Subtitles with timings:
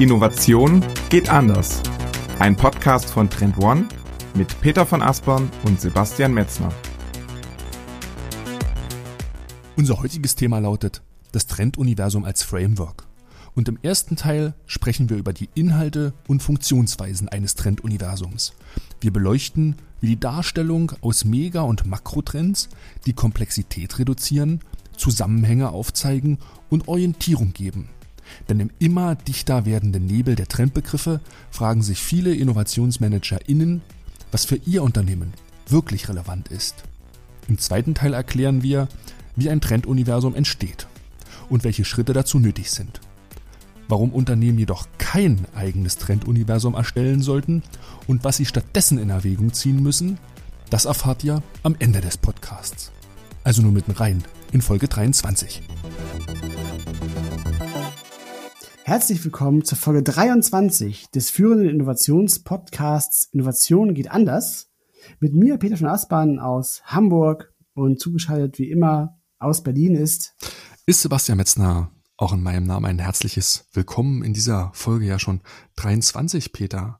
[0.00, 1.82] Innovation geht anders.
[2.38, 3.86] Ein Podcast von Trend One
[4.32, 6.72] mit Peter von Aspern und Sebastian Metzner.
[9.76, 13.06] Unser heutiges Thema lautet das Trenduniversum als Framework.
[13.54, 18.54] Und im ersten Teil sprechen wir über die Inhalte und Funktionsweisen eines Trenduniversums.
[19.02, 22.70] Wir beleuchten, wie die Darstellung aus Mega- und Makrotrends
[23.04, 24.60] die Komplexität reduzieren,
[24.96, 26.38] Zusammenhänge aufzeigen
[26.70, 27.90] und Orientierung geben.
[28.48, 31.20] Denn im immer dichter werdenden Nebel der Trendbegriffe
[31.50, 33.82] fragen sich viele InnovationsmanagerInnen,
[34.32, 35.32] was für ihr Unternehmen
[35.68, 36.84] wirklich relevant ist.
[37.48, 38.88] Im zweiten Teil erklären wir,
[39.36, 40.86] wie ein Trenduniversum entsteht
[41.48, 43.00] und welche Schritte dazu nötig sind.
[43.88, 47.62] Warum Unternehmen jedoch kein eigenes Trenduniversum erstellen sollten
[48.06, 50.18] und was sie stattdessen in Erwägung ziehen müssen,
[50.70, 52.92] das erfahrt ihr am Ende des Podcasts.
[53.42, 54.22] Also nur mitten rein
[54.52, 55.62] in Folge 23.
[58.90, 64.68] Herzlich willkommen zur Folge 23 des führenden Innovationspodcasts Innovation geht anders.
[65.20, 70.34] Mit mir Peter von Aspern aus Hamburg und zugeschaltet wie immer aus Berlin ist
[70.86, 75.40] ist Sebastian Metzner auch in meinem Namen ein herzliches Willkommen in dieser Folge ja schon
[75.76, 76.99] 23, Peter.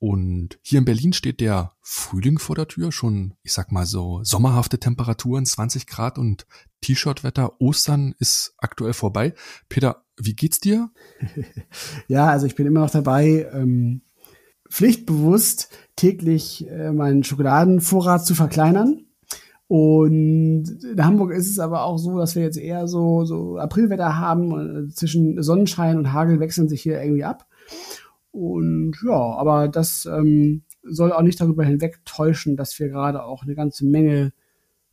[0.00, 4.20] Und hier in Berlin steht der Frühling vor der Tür, schon, ich sag mal so,
[4.24, 6.46] sommerhafte Temperaturen, 20 Grad und
[6.80, 7.60] T-Shirt-Wetter.
[7.60, 9.34] Ostern ist aktuell vorbei.
[9.68, 10.90] Peter, wie geht's dir?
[12.08, 14.00] ja, also ich bin immer noch dabei, ähm,
[14.70, 19.04] pflichtbewusst täglich äh, meinen Schokoladenvorrat zu verkleinern.
[19.66, 24.18] Und in Hamburg ist es aber auch so, dass wir jetzt eher so, so Aprilwetter
[24.18, 24.88] haben.
[24.88, 27.46] Äh, zwischen Sonnenschein und Hagel wechseln sich hier irgendwie ab.
[28.32, 33.54] Und ja, aber das ähm, soll auch nicht darüber hinwegtäuschen, dass wir gerade auch eine
[33.54, 34.32] ganze Menge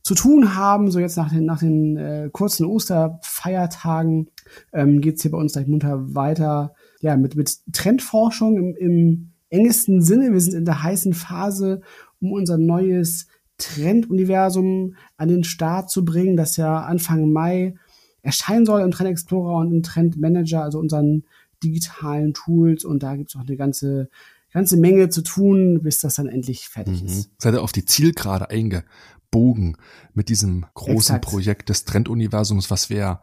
[0.02, 0.90] zu tun haben.
[0.90, 4.30] So jetzt nach den, nach den äh, kurzen Osterfeiertagen
[4.72, 6.74] ähm, geht hier bei uns gleich munter weiter.
[7.00, 10.32] Ja, mit, mit Trendforschung im, im engsten Sinne.
[10.32, 11.80] Wir sind in der heißen Phase,
[12.20, 17.74] um unser neues Trenduniversum an den Start zu bringen, das ja Anfang Mai
[18.22, 21.24] erscheinen soll im Trend Explorer und im Trend Manager, also unseren
[21.62, 24.08] digitalen Tools und da gibt es auch eine ganze
[24.52, 27.08] ganze Menge zu tun, bis das dann endlich fertig mhm.
[27.08, 27.30] ist.
[27.38, 29.76] Seid ihr auf die Zielgerade eingebogen
[30.14, 31.24] mit diesem großen Exakt.
[31.24, 33.20] Projekt des Trenduniversums, was wir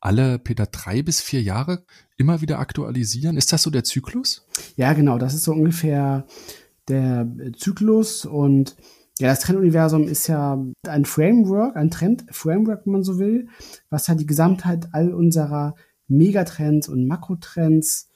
[0.00, 1.84] alle, Peter, drei bis vier Jahre
[2.16, 3.36] immer wieder aktualisieren?
[3.36, 4.46] Ist das so der Zyklus?
[4.76, 6.26] Ja, genau, das ist so ungefähr
[6.88, 8.76] der Zyklus und
[9.18, 13.48] ja, das Trenduniversum ist ja ein Framework, ein Trend-Framework, wenn man so will,
[13.90, 15.74] was halt die Gesamtheit all unserer
[16.08, 18.10] Megatrends und Makrotrends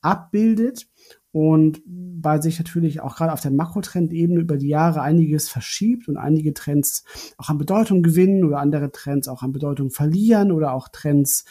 [0.00, 0.88] abbildet
[1.32, 6.18] und weil sich natürlich auch gerade auf der Makrotrend-Ebene über die Jahre einiges verschiebt und
[6.18, 7.04] einige Trends
[7.38, 11.46] auch an Bedeutung gewinnen oder andere Trends auch an Bedeutung verlieren oder auch Trends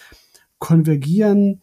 [0.60, 1.62] konvergieren,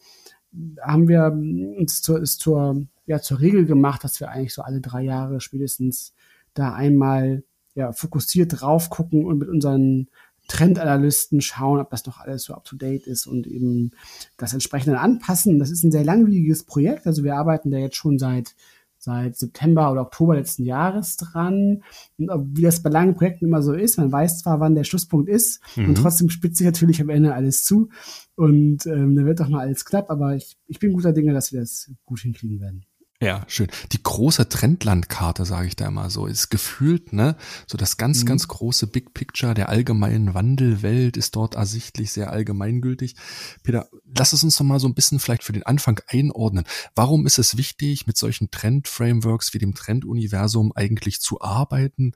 [0.81, 4.81] haben wir uns zur, ist zur, ja, zur Regel gemacht, dass wir eigentlich so alle
[4.81, 6.13] drei Jahre spätestens
[6.53, 7.43] da einmal
[7.75, 10.09] ja, fokussiert drauf gucken und mit unseren
[10.49, 13.91] Trendanalysten schauen, ob das noch alles so up-to-date ist und eben
[14.37, 15.59] das entsprechend anpassen.
[15.59, 17.07] Das ist ein sehr langwieriges Projekt.
[17.07, 18.55] Also wir arbeiten da jetzt schon seit
[19.01, 21.83] seit September oder Oktober letzten Jahres dran.
[22.17, 25.29] Und wie das bei langen Projekten immer so ist, man weiß zwar, wann der Schlusspunkt
[25.29, 25.89] ist, mhm.
[25.89, 27.89] und trotzdem spitzt sich natürlich am Ende alles zu.
[28.35, 31.53] Und ähm, dann wird doch mal alles knapp, aber ich, ich bin guter Dinge, dass
[31.53, 32.85] wir das gut hinkriegen werden.
[33.21, 33.67] Ja, schön.
[33.91, 37.35] Die große Trendlandkarte, sage ich da immer so, ist gefühlt, ne?
[37.67, 38.27] So das ganz, mhm.
[38.27, 43.17] ganz große Big Picture der allgemeinen Wandelwelt ist dort ersichtlich sehr allgemeingültig.
[43.61, 46.63] Peter, lass es uns doch mal so ein bisschen vielleicht für den Anfang einordnen.
[46.95, 52.13] Warum ist es wichtig, mit solchen Trend-Frameworks wie dem Trenduniversum eigentlich zu arbeiten?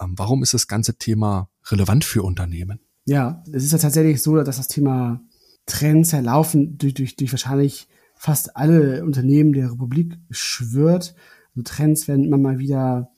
[0.00, 2.78] Ähm, warum ist das ganze Thema relevant für Unternehmen?
[3.04, 5.20] Ja, es ist ja tatsächlich so, dass das Thema
[5.66, 11.14] Trends erlaufen durch, durch, durch wahrscheinlich fast alle Unternehmen der Republik schwört.
[11.50, 13.10] Also Trends werden immer mal wieder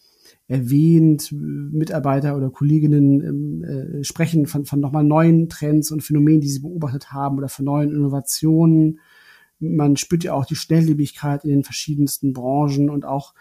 [0.48, 6.48] erwähnt, Mitarbeiter oder Kolleginnen ähm, äh, sprechen von, von nochmal neuen Trends und Phänomenen, die
[6.48, 9.00] sie beobachtet haben oder von neuen Innovationen.
[9.60, 13.34] Man spürt ja auch die Schnelllebigkeit in den verschiedensten Branchen und auch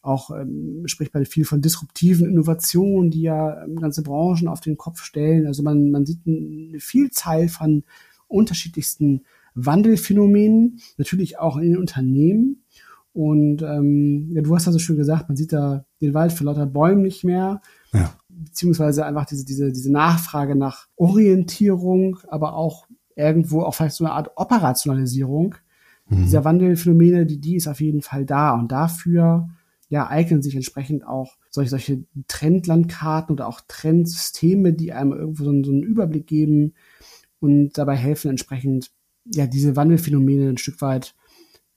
[0.00, 4.76] auch ähm, spricht man viel von disruptiven Innovationen, die ja ähm, ganze Branchen auf den
[4.76, 5.46] Kopf stellen.
[5.46, 7.84] Also man, man sieht eine Vielzahl von
[8.28, 9.24] unterschiedlichsten
[9.54, 12.64] Wandelphänomenen, natürlich auch in den Unternehmen.
[13.12, 16.44] Und ähm, ja, du hast ja so schön gesagt, man sieht da den Wald für
[16.44, 17.62] lauter Bäumen nicht mehr.
[17.92, 18.12] Ja.
[18.28, 24.14] Beziehungsweise einfach diese, diese, diese Nachfrage nach Orientierung, aber auch irgendwo auch vielleicht so eine
[24.14, 25.54] Art Operationalisierung
[26.08, 26.24] mhm.
[26.24, 28.54] dieser Wandelphänomene, die, die ist auf jeden Fall da.
[28.54, 29.48] Und dafür
[29.88, 35.50] ja, eignen sich entsprechend auch solche, solche Trendlandkarten oder auch Trendsysteme, die einem irgendwo so
[35.50, 36.74] einen, so einen Überblick geben
[37.38, 38.90] und dabei helfen, entsprechend
[39.24, 41.14] ja, diese Wandelphänomene ein Stück weit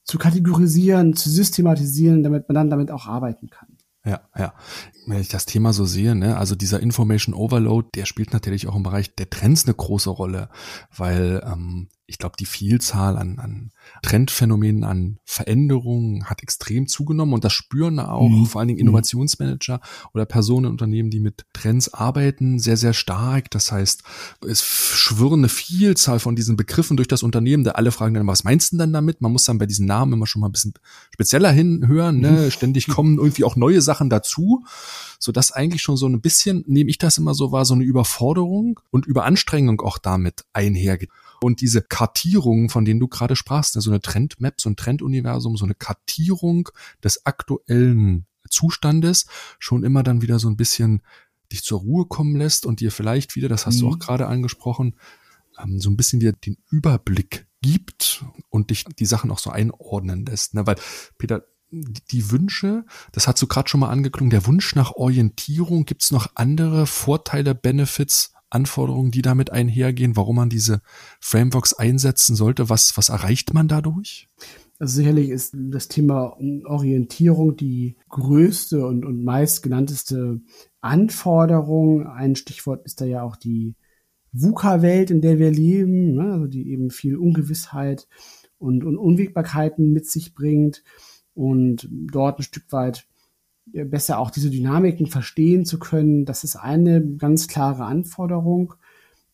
[0.04, 3.78] zu kategorisieren, zu systematisieren, damit man dann damit auch arbeiten kann.
[4.06, 4.54] Ja, ja.
[5.06, 8.76] Wenn ich das Thema so sehe, ne, also dieser Information Overload, der spielt natürlich auch
[8.76, 10.50] im Bereich der Trends eine große Rolle,
[10.96, 13.72] weil ähm, ich glaube, die Vielzahl an, an
[14.02, 18.46] Trendphänomenen, an Veränderungen hat extrem zugenommen und das spüren auch mhm.
[18.46, 18.88] vor allen Dingen mhm.
[18.88, 19.82] Innovationsmanager
[20.14, 23.52] oder Personen in Unternehmen, die mit Trends arbeiten, sehr, sehr stark.
[23.52, 24.04] Das heißt,
[24.48, 28.46] es schwirren eine Vielzahl von diesen Begriffen durch das Unternehmen, da alle fragen dann, was
[28.46, 29.20] meinst du denn damit?
[29.20, 30.74] Man muss dann bei diesen Namen immer schon mal ein bisschen
[31.14, 32.32] spezieller hinhören, ne?
[32.32, 32.52] Mhm.
[32.52, 34.64] Ständig kommen irgendwie auch neue Sachen dazu,
[35.20, 37.84] so dass eigentlich schon so ein bisschen, nehme ich das immer so war, so eine
[37.84, 41.10] Überforderung und Überanstrengung auch damit einhergeht.
[41.42, 45.58] Und diese Kartierung, von denen du gerade sprachst, ne, so eine Trendmap, so ein Trenduniversum,
[45.58, 46.70] so eine Kartierung
[47.04, 49.26] des aktuellen Zustandes
[49.60, 51.02] schon immer dann wieder so ein bisschen
[51.52, 53.82] dich zur Ruhe kommen lässt und dir vielleicht wieder, das hast mhm.
[53.82, 54.96] du auch gerade angesprochen,
[55.62, 60.26] ähm, so ein bisschen wieder den Überblick gibt und dich die Sachen auch so einordnen
[60.26, 60.54] lässt.
[60.54, 60.68] Ne?
[60.68, 60.76] Weil,
[61.18, 66.04] Peter, die Wünsche, das hast du gerade schon mal angeklungen, der Wunsch nach Orientierung, gibt
[66.04, 70.82] es noch andere Vorteile, Benefits Anforderungen, die damit einhergehen, warum man diese
[71.20, 72.70] Frameworks einsetzen sollte?
[72.70, 74.30] Was, was erreicht man dadurch?
[74.80, 80.42] Also sicherlich ist das Thema Orientierung die größte und, und meistgenannteste
[80.82, 82.06] Anforderung.
[82.06, 83.76] Ein Stichwort ist da ja auch die
[84.34, 86.34] VUCA-Welt, in der wir leben, ne?
[86.34, 88.08] also die eben viel Ungewissheit
[88.60, 90.84] und, und Unwägbarkeiten mit sich bringt
[91.34, 93.08] und dort ein Stück weit
[93.74, 96.26] besser auch diese Dynamiken verstehen zu können.
[96.26, 98.74] Das ist eine ganz klare Anforderung.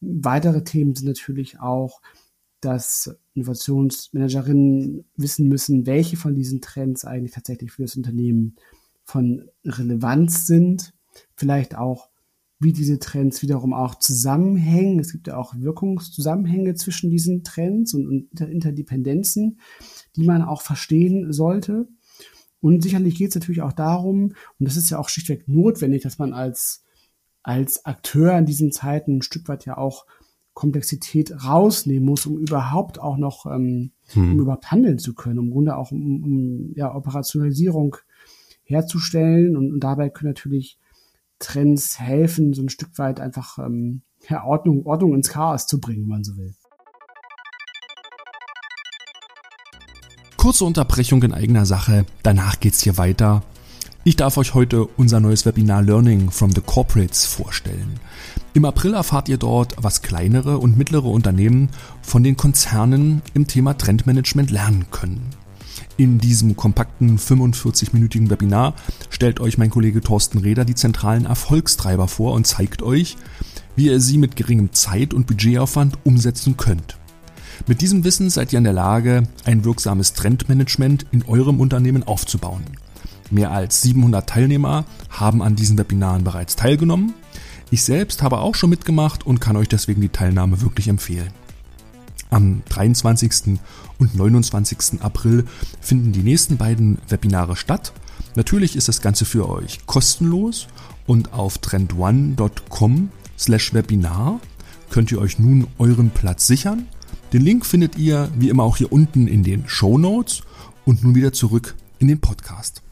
[0.02, 2.02] Weitere Themen sind natürlich auch,
[2.60, 8.56] dass Innovationsmanagerinnen wissen müssen, welche von diesen Trends eigentlich tatsächlich für das Unternehmen
[9.04, 10.94] von Relevanz sind.
[11.36, 12.10] Vielleicht auch,
[12.60, 15.00] wie diese Trends wiederum auch zusammenhängen.
[15.00, 19.60] Es gibt ja auch Wirkungszusammenhänge zwischen diesen Trends und Interdependenzen,
[20.16, 21.88] die man auch verstehen sollte.
[22.64, 26.18] Und sicherlich geht es natürlich auch darum, und das ist ja auch schlichtweg notwendig, dass
[26.18, 26.86] man als,
[27.44, 30.06] als Akteur in diesen Zeiten ein Stück weit ja auch
[30.54, 34.32] Komplexität rausnehmen muss, um überhaupt auch noch, ähm, hm.
[34.32, 37.98] um überhaupt handeln zu können, um im Grunde auch um, um ja, Operationalisierung
[38.64, 39.58] herzustellen.
[39.58, 40.80] Und, und dabei können natürlich
[41.40, 46.04] Trends helfen, so ein Stück weit einfach ähm, ja, Ordnung, Ordnung ins Chaos zu bringen,
[46.04, 46.54] wenn man so will.
[50.44, 53.44] Kurze Unterbrechung in eigener Sache, danach geht's hier weiter.
[54.04, 57.98] Ich darf euch heute unser neues Webinar Learning from the Corporates vorstellen.
[58.54, 61.70] Im April erfahrt ihr dort, was kleinere und mittlere Unternehmen
[62.02, 65.30] von den Konzernen im Thema Trendmanagement lernen können.
[65.96, 68.74] In diesem kompakten 45-minütigen Webinar
[69.10, 73.16] stellt euch mein Kollege Thorsten Reder die zentralen Erfolgstreiber vor und zeigt euch,
[73.78, 76.98] wie ihr sie mit geringem Zeit- und Budgetaufwand umsetzen könnt.
[77.66, 82.64] Mit diesem Wissen seid ihr in der Lage, ein wirksames Trendmanagement in eurem Unternehmen aufzubauen.
[83.32, 87.14] Mehr als 700 Teilnehmer haben an diesen Webinaren bereits teilgenommen.
[87.72, 91.32] Ich selbst habe auch schon mitgemacht und kann euch deswegen die Teilnahme wirklich empfehlen.
[92.30, 93.60] Am 23.
[93.98, 95.02] und 29.
[95.02, 95.46] April
[95.80, 97.94] finden die nächsten beiden Webinare statt.
[98.36, 100.68] Natürlich ist das Ganze für euch kostenlos
[101.08, 104.42] und auf trendone.com slash Webinar
[104.90, 106.88] könnt ihr euch nun euren Platz sichern
[107.34, 110.44] den Link findet ihr wie immer auch hier unten in den Show Notes
[110.86, 112.84] und nun wieder zurück in den Podcast.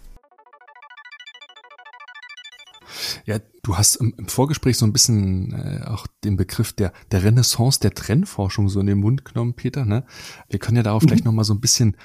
[3.25, 7.23] Ja, du hast im, im Vorgespräch so ein bisschen äh, auch den Begriff der, der
[7.23, 9.85] Renaissance der Trendforschung so in den Mund genommen, Peter.
[9.85, 10.05] Ne?
[10.49, 11.07] Wir können ja darauf mhm.
[11.07, 11.95] gleich nochmal so ein bisschen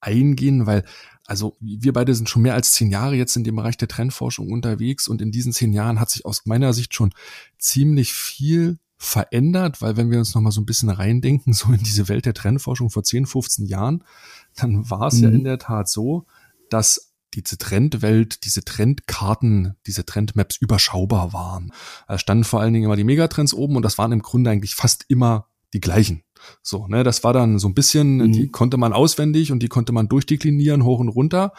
[0.00, 0.84] eingehen, weil
[1.24, 4.50] also wir beide sind schon mehr als zehn Jahre jetzt in dem Bereich der Trendforschung
[4.50, 7.12] unterwegs und in diesen zehn Jahren hat sich aus meiner Sicht schon
[7.58, 11.78] ziemlich viel verändert, weil wenn wir uns noch mal so ein bisschen reindenken, so in
[11.78, 14.04] diese Welt der Trendforschung vor 10, 15 Jahren,
[14.56, 15.22] dann war es mhm.
[15.22, 16.26] ja in der Tat so,
[16.68, 21.72] dass diese Trendwelt, diese Trendkarten, diese Trendmaps überschaubar waren.
[22.08, 24.74] Da standen vor allen Dingen immer die Megatrends oben und das waren im Grunde eigentlich
[24.74, 26.22] fast immer die gleichen.
[26.62, 28.32] So, ne, das war dann so ein bisschen, mhm.
[28.32, 31.52] die konnte man auswendig und die konnte man durchdeklinieren, hoch und runter.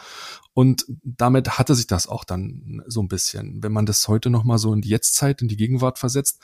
[0.52, 3.62] Und damit hatte sich das auch dann so ein bisschen.
[3.62, 6.40] Wenn man das heute nochmal so in die Jetztzeit, in die Gegenwart versetzt,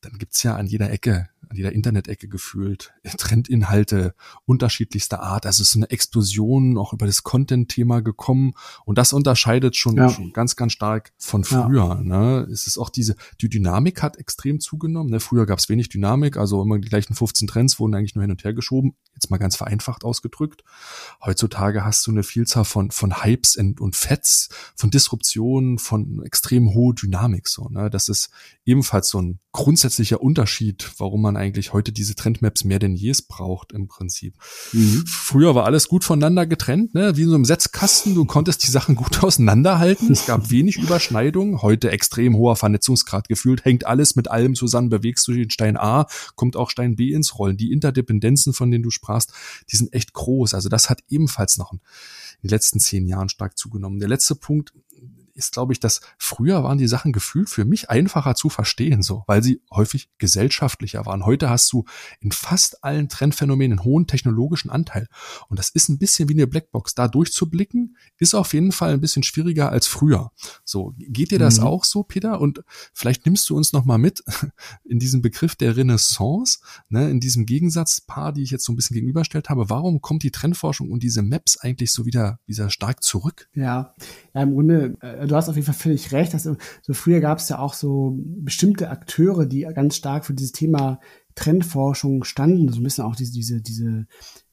[0.00, 4.14] dann gibt's ja an jeder Ecke, an jeder Internet-Ecke gefühlt Trendinhalte
[4.46, 5.46] unterschiedlichster Art.
[5.46, 8.52] Also es ist eine Explosion auch über das Content-Thema gekommen
[8.84, 10.08] und das unterscheidet schon, ja.
[10.08, 12.00] schon ganz, ganz stark von früher.
[12.02, 12.02] Ja.
[12.02, 12.48] Ne?
[12.50, 15.10] Es ist auch diese, die Dynamik hat extrem zugenommen.
[15.10, 15.20] Ne?
[15.20, 18.44] Früher gab's wenig Dynamik, also immer die gleichen 15 Trends wurden eigentlich nur hin und
[18.44, 18.94] her geschoben.
[19.14, 20.64] Jetzt mal ganz vereinfacht ausgedrückt.
[21.24, 26.72] Heutzutage hast du eine Vielzahl von, von Hypes und, und Fets, von Disruptionen, von extrem
[26.72, 27.48] hoher Dynamik.
[27.48, 27.90] So, ne?
[27.90, 28.30] Das ist
[28.64, 33.72] ebenfalls so ein grundsätzlicher Unterschied, warum man eigentlich heute diese Trendmaps mehr denn je braucht
[33.72, 34.34] im Prinzip.
[34.72, 35.04] Mhm.
[35.06, 37.16] Früher war alles gut voneinander getrennt, ne?
[37.16, 38.14] wie in so einem Setzkasten.
[38.14, 40.12] Du konntest die Sachen gut auseinanderhalten.
[40.12, 41.62] Es gab wenig Überschneidungen.
[41.62, 43.64] Heute extrem hoher Vernetzungsgrad gefühlt.
[43.64, 44.88] Hängt alles mit allem zusammen.
[44.88, 47.56] Bewegst du den Stein A, kommt auch Stein B ins Rollen.
[47.56, 49.32] Die Interdependenzen, von denen du sprachst,
[49.72, 50.54] die sind echt groß.
[50.54, 51.80] Also das hat ebenfalls noch in
[52.44, 53.98] den letzten zehn Jahren stark zugenommen.
[53.98, 54.72] Der letzte Punkt,
[55.34, 59.24] ist, glaube ich, dass früher waren die Sachen gefühlt für mich einfacher zu verstehen, so,
[59.26, 61.24] weil sie häufig gesellschaftlicher waren.
[61.24, 61.84] Heute hast du
[62.20, 65.06] in fast allen Trendphänomenen einen hohen technologischen Anteil.
[65.48, 66.94] Und das ist ein bisschen wie eine Blackbox.
[66.94, 70.32] Da durchzublicken, ist auf jeden Fall ein bisschen schwieriger als früher.
[70.64, 71.66] So, geht dir das mhm.
[71.66, 72.40] auch so, Peter?
[72.40, 74.22] Und vielleicht nimmst du uns noch mal mit
[74.84, 78.94] in diesem Begriff der Renaissance, ne, in diesem Gegensatzpaar, die ich jetzt so ein bisschen
[78.94, 79.70] gegenüberstellt habe.
[79.70, 83.48] Warum kommt die Trendforschung und diese Maps eigentlich so wieder, wieder stark zurück?
[83.54, 83.94] Ja,
[84.34, 86.34] ja im Grunde, äh, du hast auf jeden Fall völlig recht.
[86.34, 90.52] Dass, so früher gab es ja auch so bestimmte Akteure, die ganz stark für dieses
[90.52, 91.00] Thema
[91.34, 92.70] Trendforschung standen.
[92.72, 94.06] So ein bisschen auch diese, diese, diese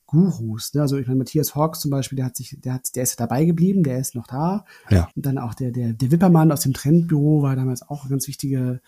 [0.05, 0.73] Gurus.
[0.73, 0.81] Ne?
[0.81, 3.45] Also ich meine, Matthias Hawks zum Beispiel, der hat sich, der hat, der ist dabei
[3.45, 4.65] geblieben, der ist noch da.
[4.89, 5.09] Ja.
[5.15, 8.27] Und dann auch der, der, der Wippermann aus dem Trendbüro war damals auch eine ganz
[8.27, 8.81] wichtige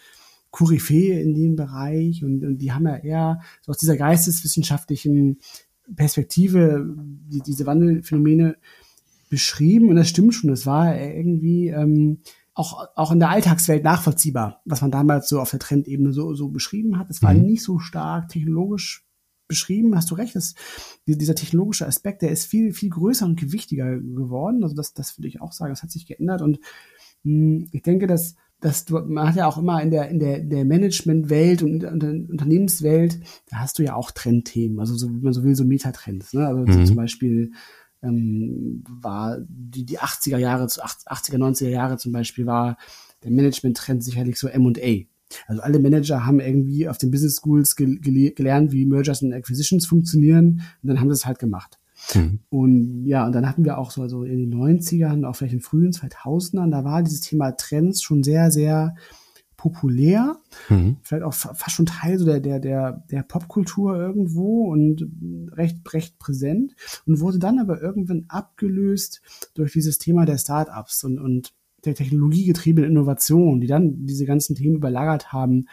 [0.52, 2.24] Koryphäe in dem Bereich.
[2.24, 5.40] Und, und die haben ja eher so aus dieser geisteswissenschaftlichen
[5.96, 8.56] Perspektive die, diese Wandelphänomene
[9.30, 10.50] beschrieben und das stimmt schon.
[10.50, 12.22] Es war irgendwie ähm,
[12.54, 16.50] auch, auch in der Alltagswelt nachvollziehbar, was man damals so auf der Trendebene so, so
[16.50, 17.10] beschrieben hat.
[17.10, 17.44] Es war mhm.
[17.44, 19.06] nicht so stark technologisch
[19.48, 20.54] beschrieben, hast du recht, dass
[21.08, 24.64] dieser technologische Aspekt, der ist viel, viel größer und gewichtiger geworden.
[24.64, 26.60] Also das, das würde ich auch sagen, das hat sich geändert und
[27.24, 30.20] mh, hm, ich denke, dass dass du, man hat ja auch immer in der, in
[30.20, 33.20] der, der Managementwelt und in der Unternehmenswelt,
[33.50, 36.46] da hast du ja auch Trendthemen, also so, wie man so will, so Metatrends, ne?
[36.46, 36.86] Also mhm.
[36.86, 37.54] zum Beispiel
[38.02, 42.78] ähm, war die, die 80er Jahre, 80er, 90er Jahre zum Beispiel, war
[43.24, 45.06] der Management-Trend sicherlich so M&A.
[45.48, 49.86] Also alle Manager haben irgendwie auf den Business Schools gel gelernt, wie Mergers und Acquisitions
[49.86, 51.78] funktionieren und dann haben sie es halt gemacht.
[52.16, 52.40] Mhm.
[52.50, 55.62] Und ja, und dann hatten wir auch so also in den 90ern, auch vielleicht in
[55.62, 58.96] frühen 2000ern, da war dieses Thema Trends schon sehr, sehr
[59.60, 60.38] populär,
[60.70, 60.96] mhm.
[61.02, 65.06] vielleicht auch fast schon Teil so der, der, der, der Popkultur irgendwo und
[65.52, 66.76] recht, recht präsent
[67.06, 69.22] und wurde dann aber irgendwann abgelöst
[69.56, 74.78] durch dieses Thema der Startups und, und der technologiegetriebenen Innovation, die dann diese ganzen Themen
[74.78, 75.68] überlagert haben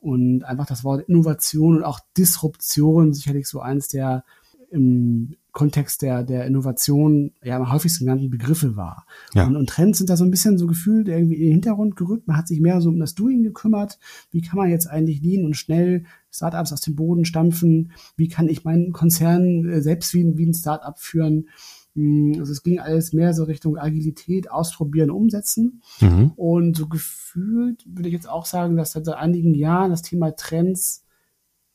[0.00, 4.24] und einfach das Wort Innovation und auch Disruption sicherlich so eins der
[4.70, 9.04] im Kontext der, der Innovation ja am häufigsten genannten Begriffe war.
[9.34, 9.46] Ja.
[9.46, 12.28] Und, und Trends sind da so ein bisschen so gefühlt irgendwie in den Hintergrund gerückt.
[12.28, 13.98] Man hat sich mehr so um das Doing gekümmert.
[14.30, 17.92] Wie kann man jetzt eigentlich lean und schnell Startups aus dem Boden stampfen?
[18.16, 21.48] Wie kann ich meinen Konzern äh, selbst wie, wie ein Startup führen?
[21.96, 25.82] Hm, also es ging alles mehr so Richtung Agilität, ausprobieren, umsetzen.
[26.00, 26.32] Mhm.
[26.36, 31.04] Und so gefühlt würde ich jetzt auch sagen, dass seit einigen Jahren das Thema Trends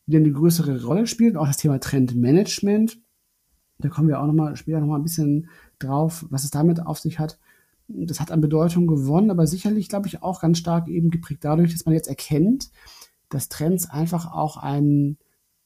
[0.05, 2.99] wieder eine größere Rolle spielt, auch das Thema Trendmanagement.
[3.79, 7.19] Da kommen wir auch nochmal später nochmal ein bisschen drauf, was es damit auf sich
[7.19, 7.39] hat.
[7.87, 11.71] Das hat an Bedeutung gewonnen, aber sicherlich, glaube ich, auch ganz stark eben geprägt dadurch,
[11.71, 12.71] dass man jetzt erkennt,
[13.29, 15.17] dass Trends einfach auch ein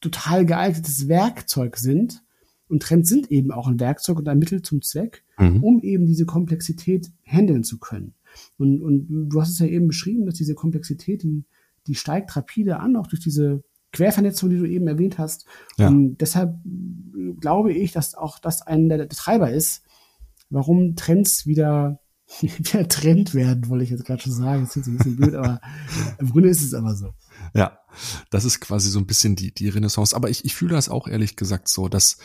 [0.01, 2.23] total geeignetes Werkzeug sind.
[2.67, 5.63] Und Trends sind eben auch ein Werkzeug und ein Mittel zum Zweck, mhm.
[5.63, 8.13] um eben diese Komplexität handeln zu können.
[8.57, 11.45] Und, und du hast es ja eben beschrieben, dass diese Komplexität, die,
[11.87, 15.45] die steigt rapide an, auch durch diese Quervernetzung, die du eben erwähnt hast.
[15.77, 15.87] Ja.
[15.87, 16.55] Und deshalb
[17.39, 19.83] glaube ich, dass auch das ein der Treiber ist,
[20.49, 21.99] warum Trends wieder,
[22.41, 24.63] wieder Trend werden, wollte ich jetzt gerade schon sagen.
[24.63, 25.61] Das ist ein bisschen blöd, aber
[26.19, 27.13] im Grunde ist es aber so.
[27.53, 27.79] Ja,
[28.29, 30.15] das ist quasi so ein bisschen die, die Renaissance.
[30.15, 32.17] Aber ich, ich fühle das auch ehrlich gesagt so, dass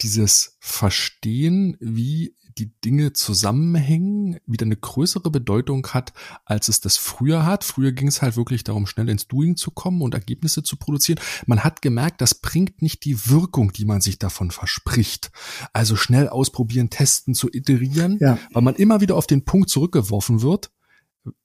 [0.00, 6.12] dieses Verstehen, wie die Dinge zusammenhängen, wieder eine größere Bedeutung hat,
[6.44, 7.64] als es das früher hat.
[7.64, 11.20] Früher ging es halt wirklich darum, schnell ins Doing zu kommen und Ergebnisse zu produzieren.
[11.46, 15.30] Man hat gemerkt, das bringt nicht die Wirkung, die man sich davon verspricht.
[15.72, 18.38] Also schnell ausprobieren, testen, zu iterieren, ja.
[18.52, 20.70] weil man immer wieder auf den Punkt zurückgeworfen wird,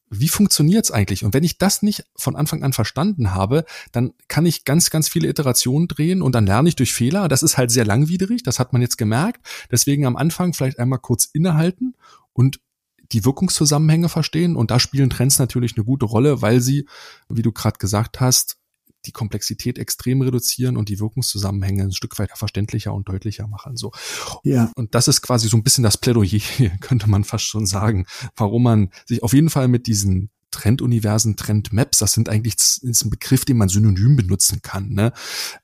[0.10, 1.24] wie funktioniert's eigentlich?
[1.26, 5.10] Und wenn ich das nicht von Anfang an verstanden habe, dann kann ich ganz, ganz
[5.10, 7.28] viele Iterationen drehen und dann lerne ich durch Fehler.
[7.28, 9.46] Das ist halt sehr langwierig, das hat man jetzt gemerkt.
[9.72, 11.96] Deswegen am Anfang vielleicht einmal kurz innehalten
[12.34, 12.60] und
[13.12, 14.56] die Wirkungszusammenhänge verstehen.
[14.56, 16.88] Und da spielen Trends natürlich eine gute Rolle, weil sie,
[17.30, 18.58] wie du gerade gesagt hast,
[19.08, 23.78] die Komplexität extrem reduzieren und die Wirkungszusammenhänge ein Stück weit verständlicher und deutlicher machen.
[23.78, 23.92] So.
[24.44, 24.72] Ja.
[24.76, 26.42] Und das ist quasi so ein bisschen das Plädoyer,
[26.82, 32.00] könnte man fast schon sagen, warum man sich auf jeden Fall mit diesen Trenduniversen, Trendmaps,
[32.00, 35.12] das sind eigentlich das ist ein Begriff, den man synonym benutzen kann, ne?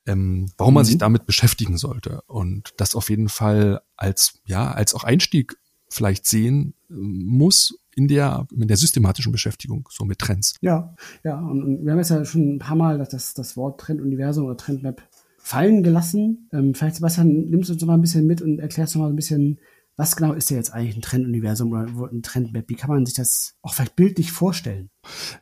[0.05, 0.99] Ähm, warum man sich mhm.
[0.99, 5.55] damit beschäftigen sollte und das auf jeden Fall als ja als auch Einstieg
[5.89, 10.55] vielleicht sehen äh, muss in der, in der systematischen Beschäftigung so mit Trends.
[10.61, 13.79] Ja, ja, und, und wir haben jetzt ja schon ein paar Mal das, das, Wort
[13.79, 15.01] Trenduniversum oder Trendmap
[15.37, 16.49] fallen gelassen.
[16.51, 19.09] Ähm, vielleicht, Sebastian, nimmst du uns noch mal ein bisschen mit und erklärst noch mal
[19.09, 19.59] ein bisschen,
[19.95, 22.67] was genau ist denn jetzt eigentlich ein Trenduniversum oder ein Trendmap?
[22.67, 24.89] Wie kann man sich das auch vielleicht bildlich vorstellen?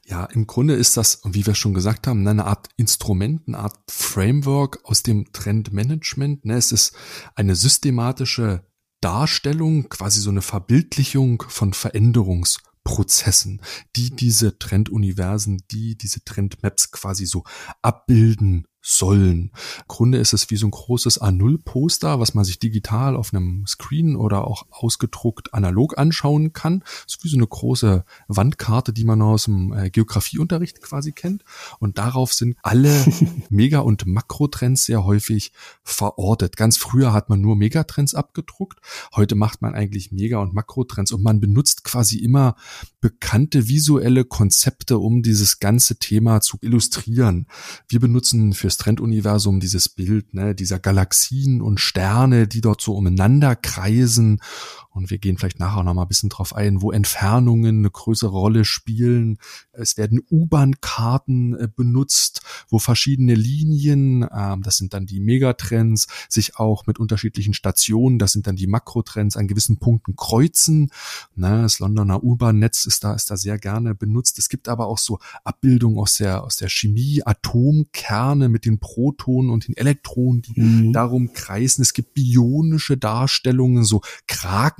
[0.06, 3.78] Ja, im Grunde ist das, wie wir schon gesagt haben, eine Art Instrument, eine Art
[3.90, 6.46] Framework aus dem Trendmanagement.
[6.46, 6.56] Ne?
[6.56, 6.94] Es ist
[7.36, 8.64] eine systematische
[9.02, 13.62] Darstellung, quasi so eine Verbildlichung von Veränderungsprozessen,
[13.96, 17.44] die diese Trenduniversen, die diese Trendmaps quasi so
[17.82, 19.52] abbilden sollen.
[19.78, 23.66] Im Grunde ist es wie so ein großes A0-Poster, was man sich digital auf einem
[23.68, 26.80] Screen oder auch ausgedruckt analog anschauen kann.
[27.06, 31.44] Das ist wie so eine große Wandkarte, die man aus dem äh, Geografieunterricht quasi kennt.
[31.80, 33.06] Und darauf sind alle
[33.50, 35.52] Mega- und Makrotrends sehr häufig
[35.84, 36.58] verortet.
[36.58, 38.80] Ganz früher hat man nur Megatrends abgedruckt.
[39.16, 42.56] Heute macht man eigentlich Mega- und Makrotrends und man benutzt quasi immer
[43.00, 47.48] bekannte visuelle Konzepte, um dieses ganze Thema zu illustrieren.
[47.88, 52.96] Wir benutzen für fürs Trenduniversum dieses Bild ne, dieser Galaxien und Sterne, die dort so
[52.96, 54.40] umeinander kreisen.
[54.94, 58.32] Und wir gehen vielleicht nachher noch mal ein bisschen drauf ein, wo Entfernungen eine größere
[58.32, 59.38] Rolle spielen.
[59.72, 66.58] Es werden U-Bahn-Karten äh, benutzt, wo verschiedene Linien, ähm, das sind dann die Megatrends, sich
[66.58, 70.92] auch mit unterschiedlichen Stationen, das sind dann die Makrotrends, an gewissen Punkten kreuzen.
[71.36, 74.40] Ne, das Londoner U-Bahn-Netz ist da, ist da sehr gerne benutzt.
[74.40, 79.52] Es gibt aber auch so Abbildungen aus der, aus der Chemie, Atomkerne mit den Protonen
[79.52, 80.94] und den Elektronen, die mhm.
[80.94, 81.82] darum kreisen.
[81.82, 84.02] Es gibt bionische Darstellungen, so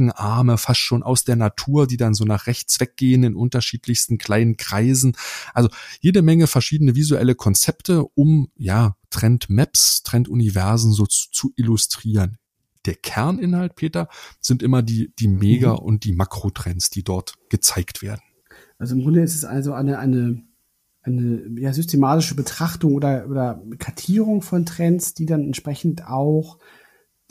[0.10, 4.58] Krakenarme fast schon aus der Natur, die dann so nach rechts weggehen in unterschiedlichsten kleinen
[4.58, 5.14] Kreisen.
[5.54, 12.38] Also jede Menge verschiedene visuelle Konzepte, um ja Trendmaps, Trenduniversen so zu, zu illustrieren
[12.88, 14.08] der Kerninhalt, Peter,
[14.40, 15.86] sind immer die, die Mega- mhm.
[15.86, 18.22] und die Makrotrends, die dort gezeigt werden.
[18.80, 20.42] Also im Grunde ist es also eine, eine
[21.04, 26.58] eine ja, systematische Betrachtung oder, oder Kartierung von Trends, die dann entsprechend auch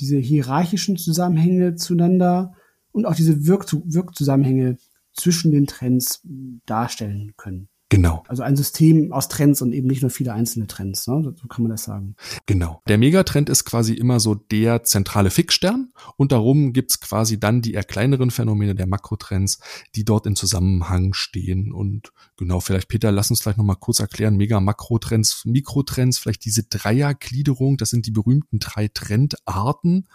[0.01, 2.55] diese hierarchischen Zusammenhänge zueinander
[2.93, 4.77] und auch diese Wirk Wirkzusammenhänge
[5.13, 6.21] zwischen den Trends
[6.67, 7.69] darstellen können.
[7.91, 8.23] Genau.
[8.29, 11.35] Also ein System aus Trends und eben nicht nur viele einzelne Trends, ne?
[11.37, 12.15] so kann man das sagen.
[12.47, 12.81] Genau.
[12.87, 17.75] Der Megatrend ist quasi immer so der zentrale Fixstern und darum gibt's quasi dann die
[17.75, 19.59] eher kleineren Phänomene der Makrotrends,
[19.97, 21.73] die dort in Zusammenhang stehen.
[21.73, 26.65] Und genau, vielleicht Peter, lass uns vielleicht nochmal kurz erklären, Mega, Makrotrends, Mikrotrends, vielleicht diese
[26.65, 30.09] Dreiergliederung, das sind die berühmten drei Trendarten.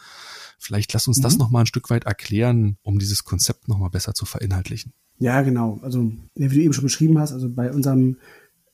[0.59, 1.21] Vielleicht lass uns mhm.
[1.21, 4.91] das nochmal ein Stück weit erklären, um dieses Konzept nochmal besser zu verinhaltlichen.
[5.19, 5.79] Ja, genau.
[5.81, 8.17] Also, wie du eben schon beschrieben hast, also bei unserem,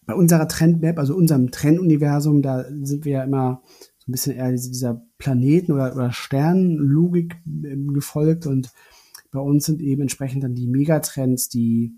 [0.06, 3.62] bei unserer Trendmap, also unserem Trenduniversum, da sind wir ja immer
[4.00, 8.72] so ein bisschen eher dieser Planeten- oder, oder Sternenlogik ähm, gefolgt und
[9.32, 11.94] bei uns sind eben entsprechend dann die Megatrends, die,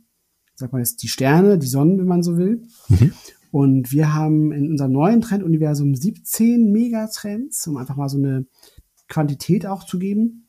[0.55, 2.63] sag mal jetzt, die Sterne, die Sonnen, wenn man so will.
[2.89, 3.13] Mhm.
[3.51, 8.47] Und wir haben in unserem neuen Trenduniversum 17 Megatrends, um einfach mal so eine
[9.07, 10.47] Quantität auch zu geben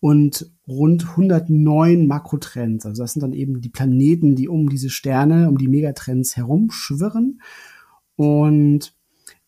[0.00, 2.86] und rund 109 Makrotrends.
[2.86, 7.40] Also das sind dann eben die Planeten, die um diese Sterne, um die Megatrends herumschwirren.
[8.16, 8.94] Und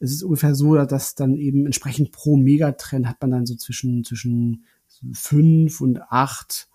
[0.01, 4.05] es ist ungefähr so, dass dann eben entsprechend pro Megatrend hat man dann so zwischen,
[4.05, 4.65] zwischen
[5.13, 6.69] fünf und acht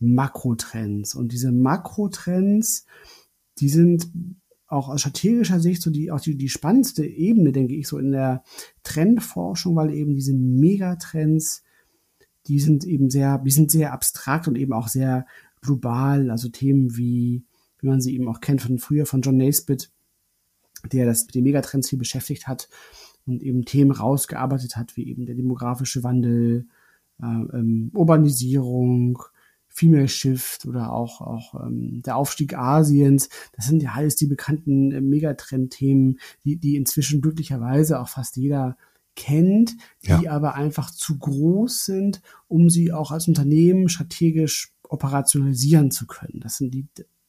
[0.00, 1.14] Makrotrends.
[1.14, 2.86] Und diese Makrotrends,
[3.58, 4.10] die sind
[4.66, 8.12] auch aus strategischer Sicht so die, auch die, die spannendste Ebene, denke ich, so in
[8.12, 8.42] der
[8.82, 11.62] Trendforschung, weil eben diese Megatrends
[12.48, 15.26] die sind eben sehr, die sind sehr abstrakt und eben auch sehr
[15.60, 16.30] global.
[16.30, 17.44] Also Themen wie,
[17.78, 19.90] wie man sie eben auch kennt von früher von John Naisbitt,
[20.90, 22.68] der das mit den Megatrends hier beschäftigt hat
[23.26, 26.66] und eben Themen rausgearbeitet hat, wie eben der demografische Wandel,
[27.20, 29.22] äh, ähm, Urbanisierung,
[29.78, 33.28] Female Shift oder auch, auch ähm, der Aufstieg Asiens.
[33.52, 38.76] Das sind ja alles die bekannten äh, Megatrend-Themen, die, die inzwischen glücklicherweise auch fast jeder
[39.14, 40.30] kennt, die ja.
[40.30, 46.40] aber einfach zu groß sind, um sie auch als Unternehmen strategisch operationalisieren zu können.
[46.40, 46.86] Das sind die,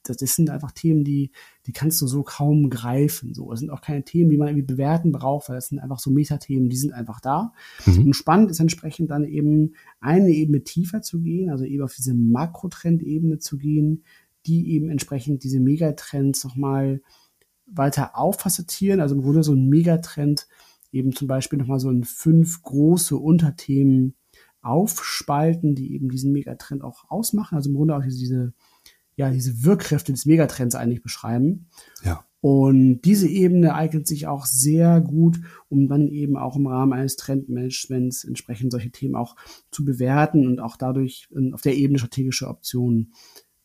[0.10, 1.32] das, sind einfach Themen, die,
[1.66, 3.34] die kannst du so kaum greifen.
[3.34, 6.00] So, das sind auch keine Themen, die man irgendwie bewerten braucht, weil das sind einfach
[6.00, 7.54] so Metathemen, die sind einfach da.
[7.86, 8.08] Mhm.
[8.08, 12.14] Und spannend ist entsprechend dann eben eine Ebene tiefer zu gehen, also eben auf diese
[12.14, 14.04] Makrotrend-Ebene zu gehen,
[14.46, 17.02] die eben entsprechend diese Megatrends nochmal
[17.66, 19.00] weiter auffacettieren.
[19.00, 20.48] Also im Grunde so ein Megatrend
[20.92, 24.16] eben zum Beispiel nochmal so in fünf große Unterthemen
[24.62, 27.56] aufspalten, die eben diesen Megatrend auch ausmachen.
[27.56, 28.54] Also im Grunde auch diese,
[29.20, 31.68] ja, diese Wirkkräfte des Megatrends eigentlich beschreiben.
[32.06, 32.24] Ja.
[32.40, 37.18] Und diese Ebene eignet sich auch sehr gut, um dann eben auch im Rahmen eines
[37.18, 39.36] Trendmanagements entsprechend solche Themen auch
[39.72, 43.12] zu bewerten und auch dadurch auf der Ebene strategische Optionen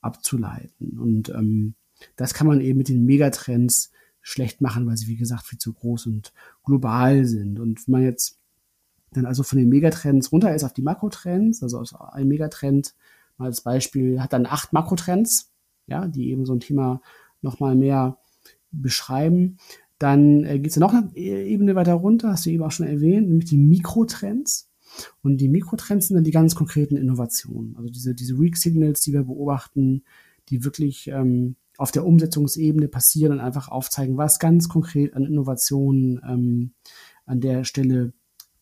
[0.00, 0.98] abzuleiten.
[0.98, 1.76] Und ähm,
[2.16, 5.72] das kann man eben mit den Megatrends schlecht machen, weil sie, wie gesagt, viel zu
[5.72, 6.32] groß und
[6.64, 7.60] global sind.
[7.60, 8.40] Und wenn man jetzt
[9.12, 12.96] dann also von den Megatrends runter ist auf die Makrotrends, also aus einem Megatrend
[13.38, 15.52] als Beispiel, hat dann acht Makrotrends,
[15.86, 17.00] ja, die eben so ein Thema
[17.42, 18.18] nochmal mehr
[18.70, 19.58] beschreiben.
[19.98, 22.86] Dann äh, geht es ja noch eine Ebene weiter runter, hast du eben auch schon
[22.86, 24.70] erwähnt, nämlich die Mikrotrends.
[25.22, 27.76] Und die Mikrotrends sind dann die ganz konkreten Innovationen.
[27.76, 30.04] Also diese, diese Weak Signals, die wir beobachten,
[30.48, 36.20] die wirklich ähm, auf der Umsetzungsebene passieren und einfach aufzeigen, was ganz konkret an Innovationen
[36.28, 36.72] ähm,
[37.26, 38.12] an der Stelle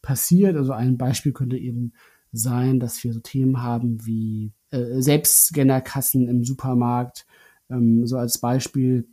[0.01, 0.57] passiert.
[0.57, 1.93] Also ein Beispiel könnte eben
[2.33, 7.27] sein, dass wir so Themen haben wie äh, Selbstscannerkassen im Supermarkt,
[7.71, 9.07] ähm, so als Beispiel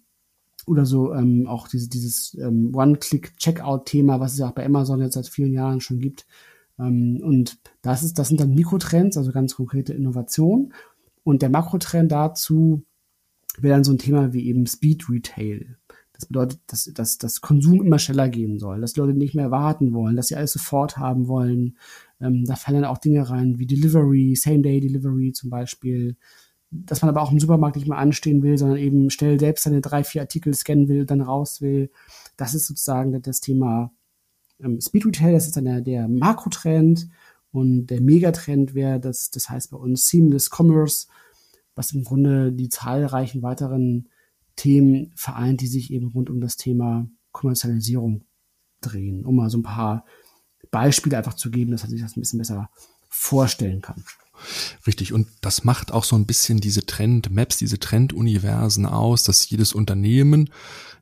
[0.65, 5.15] oder so ähm, auch diese, dieses ähm, One-Click-Checkout-Thema, was es ja auch bei Amazon jetzt
[5.15, 6.25] seit vielen Jahren schon gibt.
[6.79, 10.73] Ähm, und das ist, das sind dann Mikrotrends, also ganz konkrete Innovationen.
[11.23, 12.83] Und der Makrotrend dazu
[13.57, 15.77] wäre dann so ein Thema wie eben Speed Retail.
[16.13, 19.51] Das bedeutet, dass, dass dass Konsum immer schneller gehen soll, dass die Leute nicht mehr
[19.51, 21.77] warten wollen, dass sie alles sofort haben wollen.
[22.21, 26.15] Ähm, da fallen auch Dinge rein wie Delivery, Same-Day-Delivery zum Beispiel,
[26.71, 29.81] dass man aber auch im Supermarkt nicht mehr anstehen will, sondern eben schnell selbst seine
[29.81, 31.89] drei, vier Artikel scannen will, dann raus will.
[32.37, 33.91] Das ist sozusagen das Thema
[34.59, 37.09] ähm, Speed Retail, das ist dann der, der Makrotrend
[37.51, 41.07] und der Megatrend wäre, das, das heißt bei uns Seamless Commerce,
[41.75, 44.09] was im Grunde die zahlreichen weiteren
[44.55, 48.25] Themen vereint, die sich eben rund um das Thema Kommerzialisierung
[48.81, 50.05] drehen, um mal so ein paar
[50.71, 52.69] Beispiele einfach zu geben, dass man sich das ein bisschen besser
[53.09, 54.03] vorstellen kann.
[54.87, 55.13] Richtig.
[55.13, 60.49] Und das macht auch so ein bisschen diese Trend-Maps, diese Trend-Universen aus, dass jedes Unternehmen,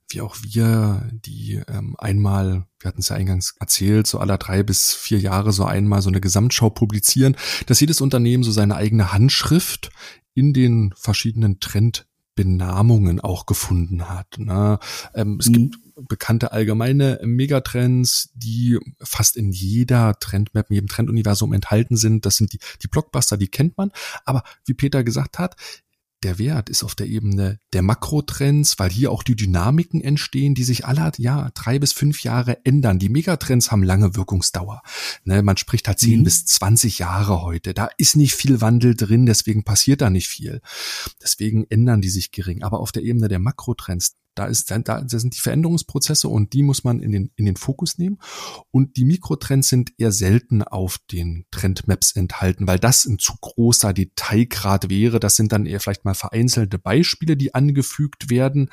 [0.10, 4.64] wie auch wir, die ähm, einmal, wir hatten es ja eingangs erzählt, so aller drei
[4.64, 9.12] bis vier Jahre so einmal so eine Gesamtschau publizieren, dass jedes Unternehmen so seine eigene
[9.12, 9.92] Handschrift
[10.34, 14.38] in den verschiedenen Trend Benamungen auch gefunden hat.
[14.38, 14.80] Ne?
[15.14, 15.54] Ähm, es mhm.
[15.54, 22.26] gibt bekannte allgemeine Megatrends, die fast in jeder Trendmap, in jedem Trenduniversum enthalten sind.
[22.26, 23.92] Das sind die, die Blockbuster, die kennt man.
[24.26, 25.56] Aber wie Peter gesagt hat,
[26.24, 30.64] der Wert ist auf der Ebene der Makrotrends, weil hier auch die Dynamiken entstehen, die
[30.64, 32.98] sich alle ja drei bis fünf Jahre ändern.
[32.98, 34.82] Die Megatrends haben lange Wirkungsdauer.
[35.26, 36.24] Ne, man spricht halt zehn mhm.
[36.24, 37.76] bis zwanzig Jahre heute.
[37.76, 40.62] Da ist nicht viel Wandel drin, deswegen passiert da nicht viel.
[41.22, 42.64] Deswegen ändern die sich gering.
[42.64, 46.64] Aber auf der Ebene der Makrotrends, da ist, da, da sind die Veränderungsprozesse und die
[46.64, 48.20] muss man in den, in den Fokus nehmen.
[48.72, 53.94] Und die Mikrotrends sind eher selten auf den Trendmaps enthalten, weil das ein zu großer
[53.94, 55.20] Detailgrad wäre.
[55.20, 58.70] Das sind dann eher vielleicht mal vereinzelte Beispiele, die angefügt werden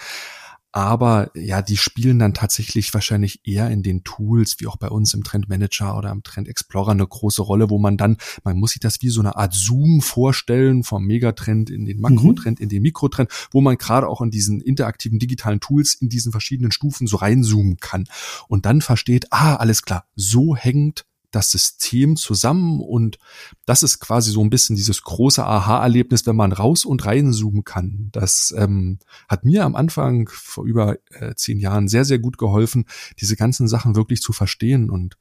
[0.75, 5.15] aber ja, die spielen dann tatsächlich wahrscheinlich eher in den Tools, wie auch bei uns
[5.15, 8.73] im Trend Manager oder im Trend Explorer eine große Rolle, wo man dann, man muss
[8.73, 12.65] sich das wie so eine Art Zoom vorstellen, vom Megatrend in den Makrotrend, mhm.
[12.65, 16.73] in den Mikrotrend, wo man gerade auch in diesen interaktiven digitalen Tools in diesen verschiedenen
[16.73, 18.09] Stufen so reinzoomen kann
[18.49, 23.19] und dann versteht, ah, alles klar, so hängt das System zusammen und
[23.67, 28.09] das ist quasi so ein bisschen dieses große Aha-Erlebnis, wenn man raus und reinzoomen kann.
[28.13, 32.85] Das ähm, hat mir am Anfang vor über äh, zehn Jahren sehr, sehr gut geholfen,
[33.21, 35.17] diese ganzen Sachen wirklich zu verstehen und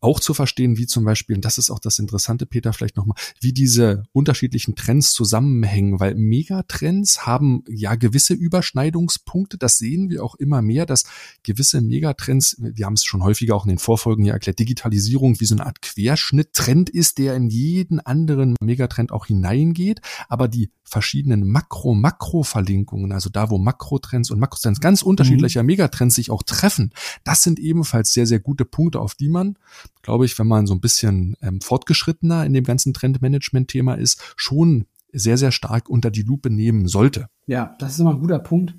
[0.00, 3.16] auch zu verstehen, wie zum Beispiel, und das ist auch das Interessante, Peter, vielleicht nochmal,
[3.40, 10.34] wie diese unterschiedlichen Trends zusammenhängen, weil Megatrends haben ja gewisse Überschneidungspunkte, das sehen wir auch
[10.36, 11.04] immer mehr, dass
[11.42, 15.46] gewisse Megatrends, wir haben es schon häufiger auch in den Vorfolgen ja erklärt, Digitalisierung wie
[15.46, 21.46] so eine Art Querschnitttrend ist, der in jeden anderen Megatrend auch hineingeht, aber die verschiedenen
[21.46, 25.68] Makro-Makro-Verlinkungen, also da, wo Makrotrends und Makrotrends ganz unterschiedlicher mhm.
[25.68, 29.56] Megatrends sich auch treffen, das sind ebenfalls sehr, sehr gute Punkte, auf die man,
[30.02, 34.86] glaube ich, wenn man so ein bisschen ähm, fortgeschrittener in dem ganzen Trendmanagement-Thema ist, schon
[35.12, 37.26] sehr, sehr stark unter die Lupe nehmen sollte.
[37.46, 38.74] Ja, das ist immer ein guter Punkt.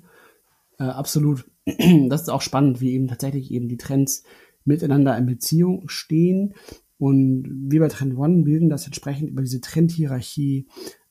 [0.78, 1.44] Äh, absolut.
[2.08, 4.24] Das ist auch spannend, wie eben tatsächlich eben die Trends
[4.64, 6.54] miteinander in Beziehung stehen.
[6.98, 10.66] Und wir bei Trend One bilden das entsprechend über diese Trendhierarchie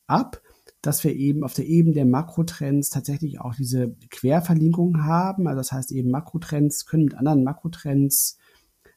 [0.07, 0.41] ab
[0.81, 5.47] dass wir eben auf der Ebene der Makrotrends tatsächlich auch diese Querverlinkung haben.
[5.47, 8.37] Also das heißt eben Makrotrends können mit anderen Makrotrends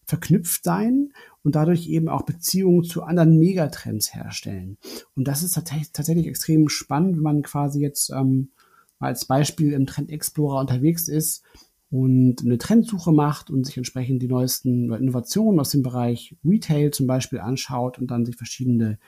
[0.06, 1.12] verknüpft sein
[1.42, 4.78] und dadurch eben auch Beziehungen zu anderen Megatrends herstellen.
[5.14, 8.50] Und das ist tatsächlich extrem spannend, wenn man quasi jetzt ähm,
[8.98, 11.42] als Beispiel im Trend Explorer unterwegs ist
[11.90, 17.06] und eine Trendsuche macht und sich entsprechend die neuesten Innovationen aus dem Bereich Retail zum
[17.06, 18.98] Beispiel anschaut und dann sich verschiedene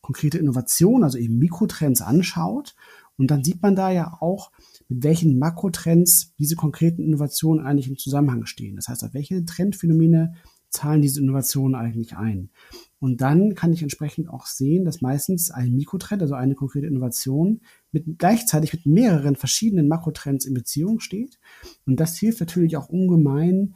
[0.00, 2.74] konkrete Innovationen, also eben Mikrotrends anschaut.
[3.16, 4.50] Und dann sieht man da ja auch,
[4.88, 8.76] mit welchen Makrotrends diese konkreten Innovationen eigentlich im Zusammenhang stehen.
[8.76, 10.34] Das heißt, auf welche Trendphänomene
[10.70, 12.50] zahlen diese Innovationen eigentlich ein?
[12.98, 17.60] Und dann kann ich entsprechend auch sehen, dass meistens ein Mikrotrend, also eine konkrete Innovation,
[17.92, 21.38] mit gleichzeitig mit mehreren verschiedenen Makrotrends in Beziehung steht.
[21.86, 23.74] Und das hilft natürlich auch ungemein,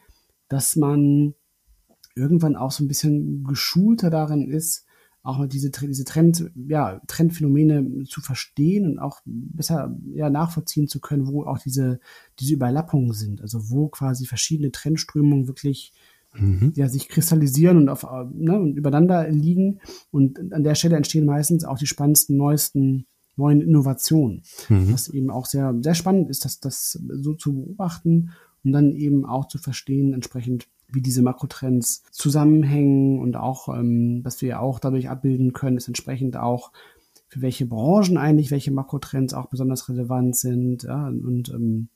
[0.49, 1.35] dass man
[2.15, 4.87] irgendwann auch so ein bisschen geschulter darin ist,
[5.29, 11.27] auch diese, diese Trend, ja, Trendphänomene zu verstehen und auch besser ja, nachvollziehen zu können,
[11.27, 12.01] wo auch diese,
[12.41, 13.43] diese Überlappungen sind.
[13.43, 15.93] Also wo quasi verschiedene Trendströmungen wirklich
[16.35, 16.73] mhm.
[16.77, 19.81] ja, sich kristallisieren und, auf, ne, und übereinander liegen.
[20.11, 24.43] Und an der Stelle entstehen meistens auch die spannendsten, neuesten neuen Innovationen.
[24.71, 24.93] Mhm.
[24.93, 28.31] Was eben auch sehr, sehr spannend ist, das, das so zu beobachten
[28.65, 34.41] und dann eben auch zu verstehen, entsprechend, wie diese Makrotrends zusammenhängen und auch, ähm, was
[34.43, 36.73] wir auch dadurch abbilden können, ist entsprechend auch,
[37.29, 40.85] für welche Branchen eigentlich welche Makrotrends auch besonders relevant sind.
[40.85, 41.89] Ja, und ähm,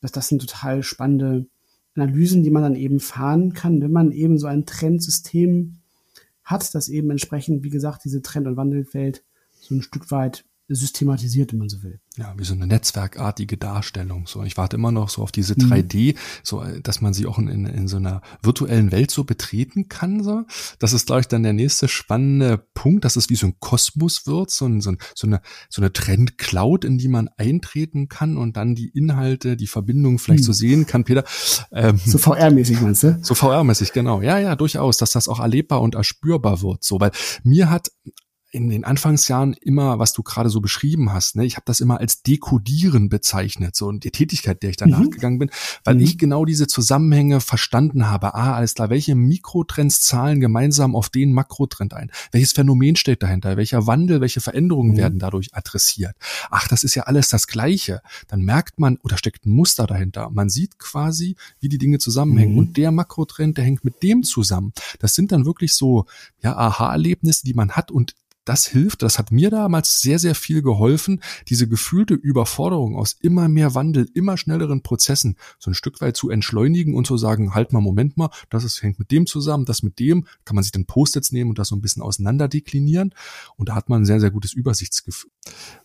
[0.00, 1.46] das, das sind total spannende
[1.96, 5.78] Analysen, die man dann eben fahren kann, wenn man eben so ein Trendsystem
[6.44, 9.24] hat, das eben entsprechend, wie gesagt, diese Trend- und Wandelwelt
[9.58, 12.00] so ein Stück weit systematisiert, wenn man so will.
[12.16, 14.26] Ja, wie so eine netzwerkartige Darstellung.
[14.26, 16.18] So, ich warte immer noch so auf diese 3D, mhm.
[16.42, 20.22] so, dass man sie auch in, in, so einer virtuellen Welt so betreten kann.
[20.22, 20.42] So,
[20.78, 24.26] das ist glaube ich dann der nächste spannende Punkt, dass es wie so ein Kosmos
[24.26, 28.56] wird, so, ein, so, so eine so eine Trend-Cloud, in die man eintreten kann und
[28.56, 30.46] dann die Inhalte, die Verbindung vielleicht mhm.
[30.46, 31.04] so sehen kann.
[31.04, 31.24] Peter,
[31.72, 33.18] ähm, so VR-mäßig meinst du?
[33.22, 34.22] So VR-mäßig, genau.
[34.22, 36.84] Ja, ja, durchaus, dass das auch erlebbar und erspürbar wird.
[36.84, 37.90] So, weil mir hat
[38.50, 42.00] in den Anfangsjahren immer, was du gerade so beschrieben hast, ne, ich habe das immer
[42.00, 45.10] als Dekodieren bezeichnet, so und die Tätigkeit, der ich danach mhm.
[45.10, 45.50] gegangen bin,
[45.84, 46.00] weil mhm.
[46.00, 48.34] ich genau diese Zusammenhänge verstanden habe.
[48.34, 52.10] Ah, alles klar, welche Mikrotrends zahlen gemeinsam auf den Makrotrend ein?
[52.32, 53.56] Welches Phänomen steht dahinter?
[53.56, 54.98] Welcher Wandel, welche Veränderungen mhm.
[54.98, 56.16] werden dadurch adressiert?
[56.50, 58.02] Ach, das ist ja alles das Gleiche.
[58.28, 60.30] Dann merkt man, oder steckt ein Muster dahinter.
[60.30, 62.54] Man sieht quasi, wie die Dinge zusammenhängen.
[62.54, 62.58] Mhm.
[62.58, 64.72] Und der Makrotrend, der hängt mit dem zusammen.
[64.98, 66.06] Das sind dann wirklich so,
[66.42, 68.14] ja, Aha-Erlebnisse, die man hat und
[68.50, 73.48] das hilft, das hat mir damals sehr, sehr viel geholfen, diese gefühlte Überforderung aus immer
[73.48, 77.72] mehr Wandel, immer schnelleren Prozessen so ein Stück weit zu entschleunigen und zu sagen, halt
[77.72, 80.72] mal, Moment mal, das ist, hängt mit dem zusammen, das mit dem, kann man sich
[80.72, 83.14] dann Post-its nehmen und das so ein bisschen auseinander deklinieren
[83.56, 85.30] und da hat man ein sehr, sehr gutes Übersichtsgefühl.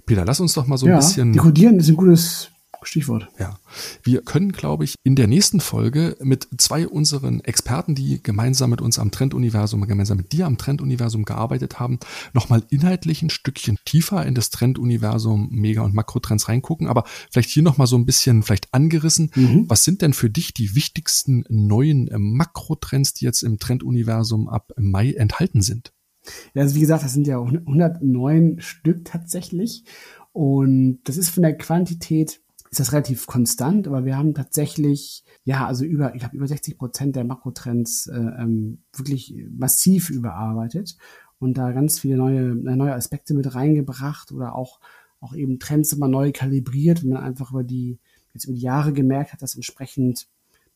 [0.08, 1.34] Peter, lass uns doch mal so ein bisschen.
[1.34, 2.50] Dekodieren ist ein gutes
[2.84, 3.28] Stichwort.
[3.40, 3.58] Ja.
[4.04, 8.82] Wir können, glaube ich, in der nächsten Folge mit zwei unseren Experten, die gemeinsam mit
[8.82, 12.00] uns am Trenduniversum, gemeinsam mit dir am Trenduniversum gearbeitet haben,
[12.34, 16.88] nochmal inhaltlich ein Stückchen tiefer in das Trenduniversum Mega- und Makrotrends reingucken.
[16.88, 19.32] Aber vielleicht hier nochmal so ein bisschen vielleicht angerissen.
[19.36, 19.66] Mhm.
[19.68, 25.14] Was sind denn für dich die wichtigsten neuen Makrotrends, die jetzt im Trenduniversum ab Mai
[25.14, 25.94] enthalten sind?
[26.54, 29.84] Ja, also wie gesagt, das sind ja auch 109 Stück tatsächlich.
[30.34, 32.42] Und das ist von der Quantität
[32.76, 36.78] ist das relativ konstant, aber wir haben tatsächlich, ja, also über, ich habe über 60
[36.78, 40.98] Prozent der Makrotrends äh, ähm, wirklich massiv überarbeitet
[41.40, 44.82] und da ganz viele neue, äh, neue Aspekte mit reingebracht oder auch,
[45.22, 47.98] auch eben Trends immer neu kalibriert, wenn man einfach über die,
[48.34, 50.28] jetzt über die Jahre gemerkt hat, dass entsprechend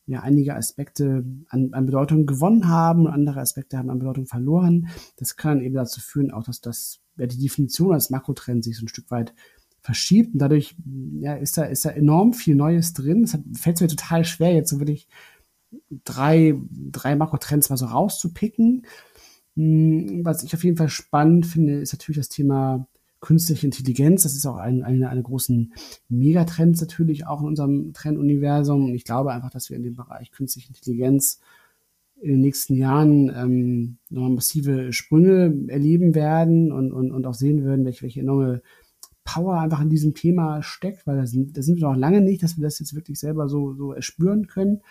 [0.05, 4.87] ja einige Aspekte an, an Bedeutung gewonnen haben und andere Aspekte haben an Bedeutung verloren.
[5.17, 8.85] Das kann eben dazu führen, auch dass das, ja, die Definition als Makrotrend sich so
[8.85, 9.33] ein Stück weit
[9.81, 10.75] verschiebt und dadurch
[11.19, 13.23] ja, ist da, ist da enorm viel Neues drin.
[13.23, 15.07] Es fällt mir total schwer, jetzt so wirklich
[16.03, 18.85] drei, drei Makrotrends mal so rauszupicken.
[19.55, 22.87] Hm, was ich auf jeden Fall spannend finde, ist natürlich das Thema
[23.21, 24.23] künstliche Intelligenz.
[24.23, 25.73] Das ist auch ein, eine, eine großen
[26.07, 28.85] Megatrends natürlich auch in unserem Trenduniversum.
[28.85, 31.39] Und ich glaube einfach, dass wir in dem Bereich künstliche Intelligenz
[32.21, 37.63] in den nächsten Jahren ähm, nochmal massive Sprünge erleben werden und, und, und auch sehen
[37.63, 38.61] würden, welche, welche enorme
[39.23, 42.41] Power einfach in diesem Thema steckt, weil da sind, da sind wir noch lange nicht,
[42.41, 44.81] dass wir das jetzt wirklich selber so, so erspüren können.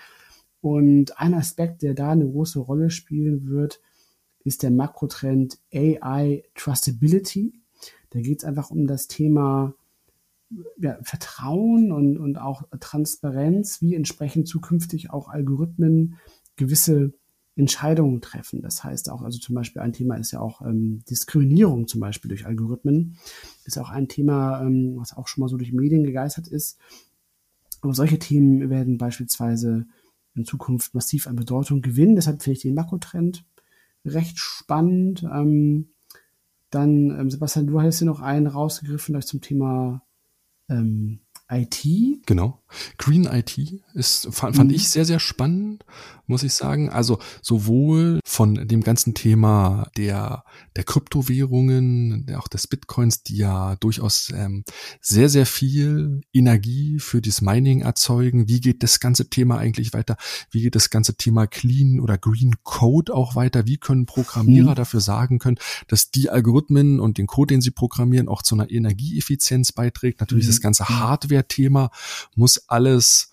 [0.60, 3.80] Und ein Aspekt, der da eine große Rolle spielen wird,
[4.44, 7.52] ist der Makrotrend AI Trustability.
[8.10, 9.74] Da geht es einfach um das Thema
[10.78, 16.16] ja, Vertrauen und, und auch Transparenz, wie entsprechend zukünftig auch Algorithmen
[16.56, 17.12] gewisse
[17.58, 18.62] Entscheidungen treffen.
[18.62, 22.28] Das heißt auch, also zum Beispiel ein Thema ist ja auch ähm, Diskriminierung zum Beispiel
[22.28, 23.18] durch Algorithmen.
[23.64, 26.78] Ist auch ein Thema, ähm, was auch schon mal so durch Medien gegeistert ist.
[27.80, 29.86] Aber solche Themen werden beispielsweise
[30.34, 32.14] in Zukunft massiv an Bedeutung gewinnen.
[32.14, 33.44] Deshalb finde ich den Makrotrend
[34.04, 35.24] recht spannend.
[35.24, 35.88] Ähm,
[36.70, 40.02] dann, ähm, Sebastian, du hast hier noch einen rausgegriffen, das zum Thema
[40.68, 41.86] ähm, IT.
[42.26, 42.60] Genau.
[42.98, 43.58] Green IT
[43.94, 44.70] ist, fand, mhm.
[44.70, 45.84] ich sehr, sehr spannend,
[46.26, 46.90] muss ich sagen.
[46.90, 50.44] Also sowohl von dem ganzen Thema der,
[50.76, 54.62] der Kryptowährungen, auch des Bitcoins, die ja durchaus ähm,
[55.00, 58.46] sehr, sehr viel Energie für das Mining erzeugen.
[58.46, 60.16] Wie geht das ganze Thema eigentlich weiter?
[60.52, 63.66] Wie geht das ganze Thema Clean oder Green Code auch weiter?
[63.66, 64.76] Wie können Programmierer mhm.
[64.76, 68.70] dafür sagen können, dass die Algorithmen und den Code, den sie programmieren, auch zu einer
[68.70, 70.20] Energieeffizienz beiträgt?
[70.20, 70.50] Natürlich mhm.
[70.50, 71.00] das ganze mhm.
[71.00, 71.90] Hardware-Thema
[72.36, 73.32] muss alles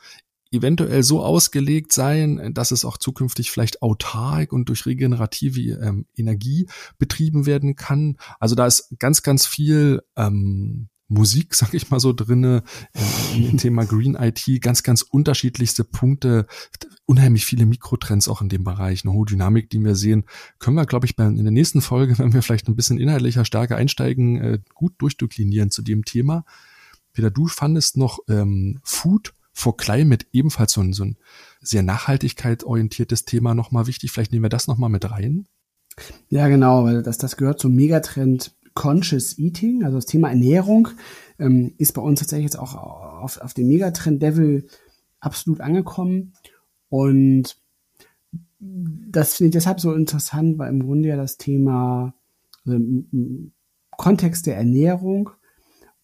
[0.55, 6.67] eventuell so ausgelegt sein, dass es auch zukünftig vielleicht autark und durch regenerative ähm, Energie
[6.97, 8.17] betrieben werden kann.
[8.39, 12.63] Also da ist ganz, ganz viel ähm, Musik, sag ich mal so, drinne
[12.93, 16.47] äh, im Thema Green IT, ganz, ganz unterschiedlichste Punkte,
[17.05, 20.25] unheimlich viele Mikrotrends auch in dem Bereich, eine hohe Dynamik, die wir sehen,
[20.59, 23.75] können wir, glaube ich, in der nächsten Folge, wenn wir vielleicht ein bisschen inhaltlicher stärker
[23.75, 26.45] einsteigen, äh, gut durchdeklinieren zu dem Thema.
[27.13, 31.17] Peter, du fandest noch ähm, Food for Climate ebenfalls so ein, so ein
[31.61, 34.11] sehr nachhaltigkeitsorientiertes Thema nochmal wichtig.
[34.11, 35.47] Vielleicht nehmen wir das nochmal mit rein.
[36.27, 40.89] Ja, genau, weil das, das gehört zum Megatrend Conscious Eating, also das Thema Ernährung,
[41.39, 44.67] ähm, ist bei uns tatsächlich jetzt auch auf, auf dem Megatrend-Level
[45.21, 46.33] absolut angekommen.
[46.89, 47.55] Und
[48.59, 52.13] das finde ich deshalb so interessant, weil im Grunde ja das Thema,
[52.65, 53.53] also im,
[53.97, 55.29] Kontext der Ernährung,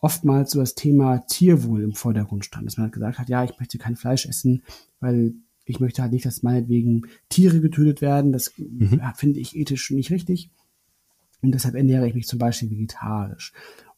[0.01, 2.65] oftmals so das Thema Tierwohl im Vordergrund stand.
[2.65, 4.63] Dass man halt gesagt hat, ja, ich möchte kein Fleisch essen,
[4.99, 5.33] weil
[5.65, 8.31] ich möchte halt nicht, dass meinetwegen Tiere getötet werden.
[8.31, 9.01] Das mhm.
[9.15, 10.49] finde ich ethisch nicht richtig.
[11.41, 13.53] Und deshalb ernähre ich mich zum Beispiel vegetarisch.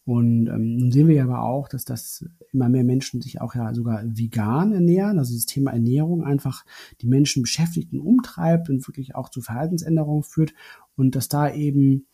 [0.05, 3.55] Und ähm, nun sehen wir ja aber auch, dass das immer mehr Menschen sich auch
[3.55, 5.17] ja sogar vegan ernähren.
[5.17, 6.65] Also dieses Thema Ernährung einfach
[7.01, 10.53] die Menschen beschäftigt und umtreibt und wirklich auch zu Verhaltensänderungen führt.
[10.95, 12.05] Und dass da eben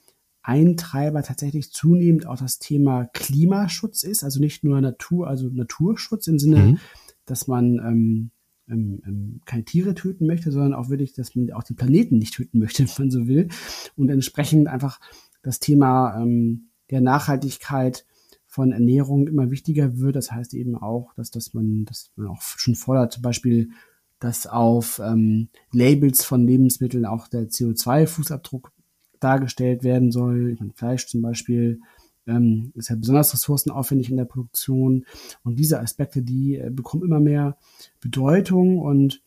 [0.41, 6.27] ein Treiber tatsächlich zunehmend auch das Thema Klimaschutz ist, also nicht nur Natur, also Naturschutz
[6.27, 6.77] im Sinne, mhm.
[7.25, 8.31] dass man ähm,
[8.69, 12.35] ähm, ähm, keine Tiere töten möchte, sondern auch wirklich, dass man auch den Planeten nicht
[12.35, 13.49] töten möchte, wenn man so will.
[13.95, 14.99] Und entsprechend einfach
[15.41, 18.05] das Thema ähm, der Nachhaltigkeit
[18.45, 20.15] von Ernährung immer wichtiger wird.
[20.15, 23.69] Das heißt eben auch, dass, dass man, dass man auch schon fordert, zum Beispiel,
[24.19, 28.71] dass auf ähm, Labels von Lebensmitteln auch der CO2-Fußabdruck
[29.19, 30.51] dargestellt werden soll.
[30.51, 31.81] Ich meine, Fleisch zum Beispiel
[32.27, 35.05] ähm, ist ja besonders ressourcenaufwendig in der Produktion.
[35.43, 37.57] Und diese Aspekte, die äh, bekommen immer mehr
[37.99, 39.21] Bedeutung und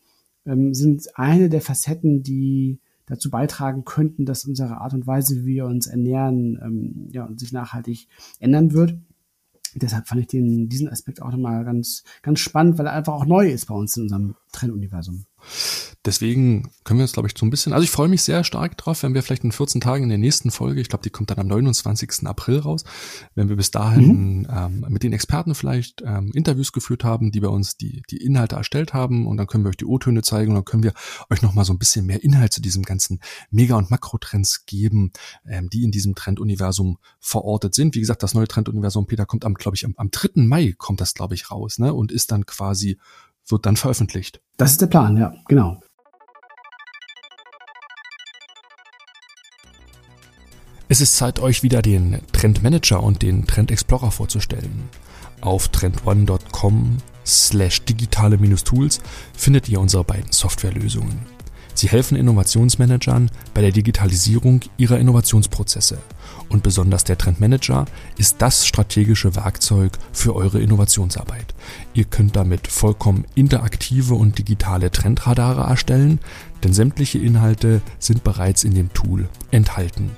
[0.45, 5.55] ähm, sind eine der Facetten, die dazu beitragen könnten, dass unsere Art und Weise, wie
[5.55, 8.07] wir uns ernähren, ähm, ja, sich nachhaltig
[8.39, 8.97] ändern wird.
[9.75, 13.25] Deshalb fand ich den, diesen Aspekt auch nochmal ganz, ganz spannend, weil er einfach auch
[13.25, 15.25] neu ist bei uns in unserem Trenduniversum.
[16.05, 18.77] Deswegen können wir uns, glaube ich, so ein bisschen, also ich freue mich sehr stark
[18.77, 21.29] drauf, wenn wir vielleicht in 14 Tagen in der nächsten Folge, ich glaube, die kommt
[21.29, 22.27] dann am 29.
[22.27, 22.83] April raus,
[23.35, 24.47] wenn wir bis dahin mhm.
[24.49, 28.57] ähm, mit den Experten vielleicht ähm, Interviews geführt haben, die bei uns die, die Inhalte
[28.57, 30.93] erstellt haben und dann können wir euch die O-Töne zeigen und dann können wir
[31.29, 35.13] euch nochmal so ein bisschen mehr Inhalt zu diesem ganzen Mega- und Makrotrends geben,
[35.47, 37.95] ähm, die in diesem Trenduniversum verortet sind.
[37.95, 40.43] Wie gesagt, das neue Trenduniversum, Peter, kommt am, glaube ich, am, am 3.
[40.43, 41.93] Mai kommt das, glaube ich, raus, ne?
[41.93, 42.97] Und ist dann quasi
[43.49, 44.41] wird dann veröffentlicht.
[44.57, 45.79] Das ist der Plan, ja, genau.
[50.89, 54.89] Es ist Zeit, euch wieder den Trend Manager und den Trend Explorer vorzustellen.
[55.41, 59.01] Auf trendone.com slash digitale-tools
[59.33, 61.32] findet ihr unsere beiden Softwarelösungen.
[61.83, 65.97] Sie helfen Innovationsmanagern bei der Digitalisierung ihrer Innovationsprozesse.
[66.47, 71.53] Und besonders der Trendmanager ist das strategische Werkzeug für eure Innovationsarbeit.
[71.93, 76.21] Ihr könnt damit vollkommen interaktive und digitale Trendradare erstellen,
[76.63, 80.11] denn sämtliche Inhalte sind bereits in dem Tool enthalten.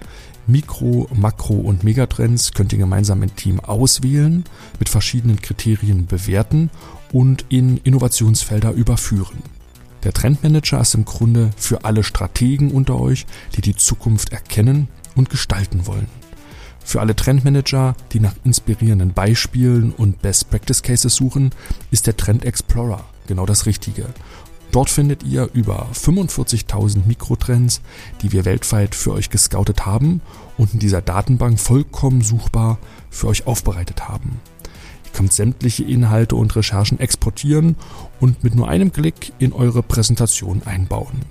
[0.45, 4.43] Mikro-, Makro- und Megatrends könnt ihr gemeinsam im Team auswählen,
[4.77, 6.69] mit verschiedenen Kriterien bewerten
[7.11, 9.54] und in Innovationsfelder überführen.
[10.05, 15.31] Der Trendmanager ist im Grunde für alle Strategen unter euch, die die Zukunft erkennen und
[15.31, 16.07] gestalten wollen.
[16.83, 21.49] Für alle Trendmanager, die nach inspirierenden Beispielen und Best Practice Cases suchen,
[21.89, 24.05] ist der Trend Explorer genau das Richtige.
[24.71, 27.81] Dort findet ihr über 45.000 Mikrotrends,
[28.21, 30.21] die wir weltweit für euch gescoutet haben
[30.59, 32.77] und in dieser Datenbank vollkommen suchbar
[33.09, 34.39] für euch aufbereitet haben
[35.15, 37.75] könnt sämtliche Inhalte und Recherchen exportieren
[38.19, 41.21] und mit nur einem Klick in eure Präsentation einbauen.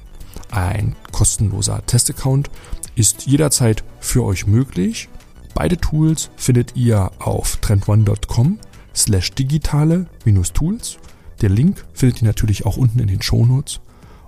[0.50, 2.50] Ein kostenloser Testaccount
[2.96, 5.08] ist jederzeit für euch möglich.
[5.54, 8.58] Beide Tools findet ihr auf trendone.com
[8.94, 10.06] slash digitale
[10.54, 10.96] Tools.
[11.42, 13.80] Der Link findet ihr natürlich auch unten in den Shownotes.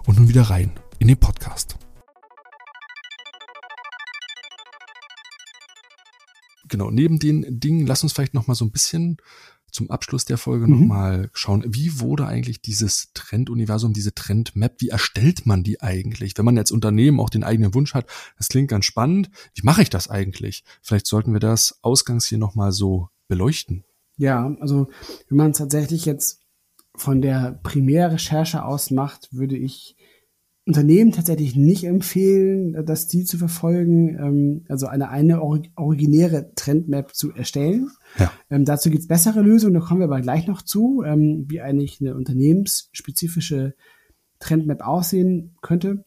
[0.05, 1.86] Und nun wieder rein in den Podcast.
[6.69, 9.19] Genau, neben den Dingen, lass uns vielleicht noch mal so ein bisschen
[9.71, 10.81] zum Abschluss der Folge mhm.
[10.81, 16.37] nochmal schauen, wie wurde eigentlich dieses Trenduniversum, diese Trendmap, wie erstellt man die eigentlich?
[16.37, 18.07] Wenn man jetzt Unternehmen auch den eigenen Wunsch hat,
[18.39, 19.31] das klingt ganz spannend.
[19.55, 20.65] Wie mache ich das eigentlich?
[20.83, 23.85] Vielleicht sollten wir das ausgangs hier nochmal so beleuchten.
[24.17, 24.89] Ja, also
[25.29, 26.41] wenn man es tatsächlich jetzt
[26.95, 29.97] von der Primärrecherche aus macht, würde ich
[30.67, 37.33] Unternehmen tatsächlich nicht empfehlen, das Ziel zu verfolgen, ähm, also eine, eine originäre Trendmap zu
[37.33, 37.91] erstellen.
[38.19, 38.33] Ja.
[38.51, 41.61] Ähm, dazu gibt es bessere Lösungen, da kommen wir aber gleich noch zu, ähm, wie
[41.61, 43.75] eigentlich eine unternehmensspezifische
[44.41, 46.05] Trendmap aussehen könnte.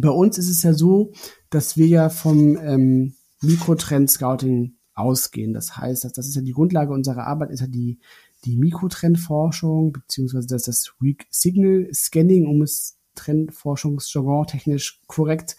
[0.00, 1.12] Bei uns ist es ja so,
[1.48, 5.52] dass wir ja vom ähm, Mikrotrend-Scouting ausgehen.
[5.54, 8.00] Das heißt, dass das ist ja die Grundlage unserer Arbeit, ist ja die,
[8.44, 15.56] die Mikrotrendforschung, beziehungsweise das, das Weak Signal Scanning, um es Trendforschungsjargon technisch korrekt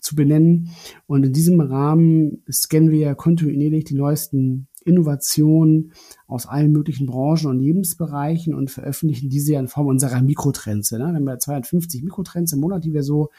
[0.00, 0.70] zu benennen.
[1.06, 5.92] Und in diesem Rahmen scannen wir kontinuierlich die neuesten Innovationen
[6.26, 10.90] aus allen möglichen Branchen und Lebensbereichen und veröffentlichen diese ja in Form unserer Mikrotrends.
[10.92, 10.98] Ne?
[10.98, 13.30] Wir haben ja 250 Mikrotrends im Monat, die wir so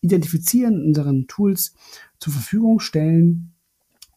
[0.00, 1.74] identifizieren, unseren Tools
[2.20, 3.54] zur Verfügung stellen.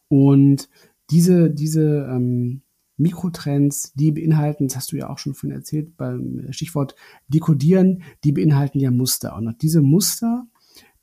[0.08, 0.68] Und
[1.10, 2.62] diese, diese ähm,
[2.98, 6.94] Mikrotrends, die beinhalten, das hast du ja auch schon vorhin erzählt, beim Stichwort
[7.28, 9.34] Dekodieren, die beinhalten ja Muster.
[9.36, 10.46] Und diese Muster,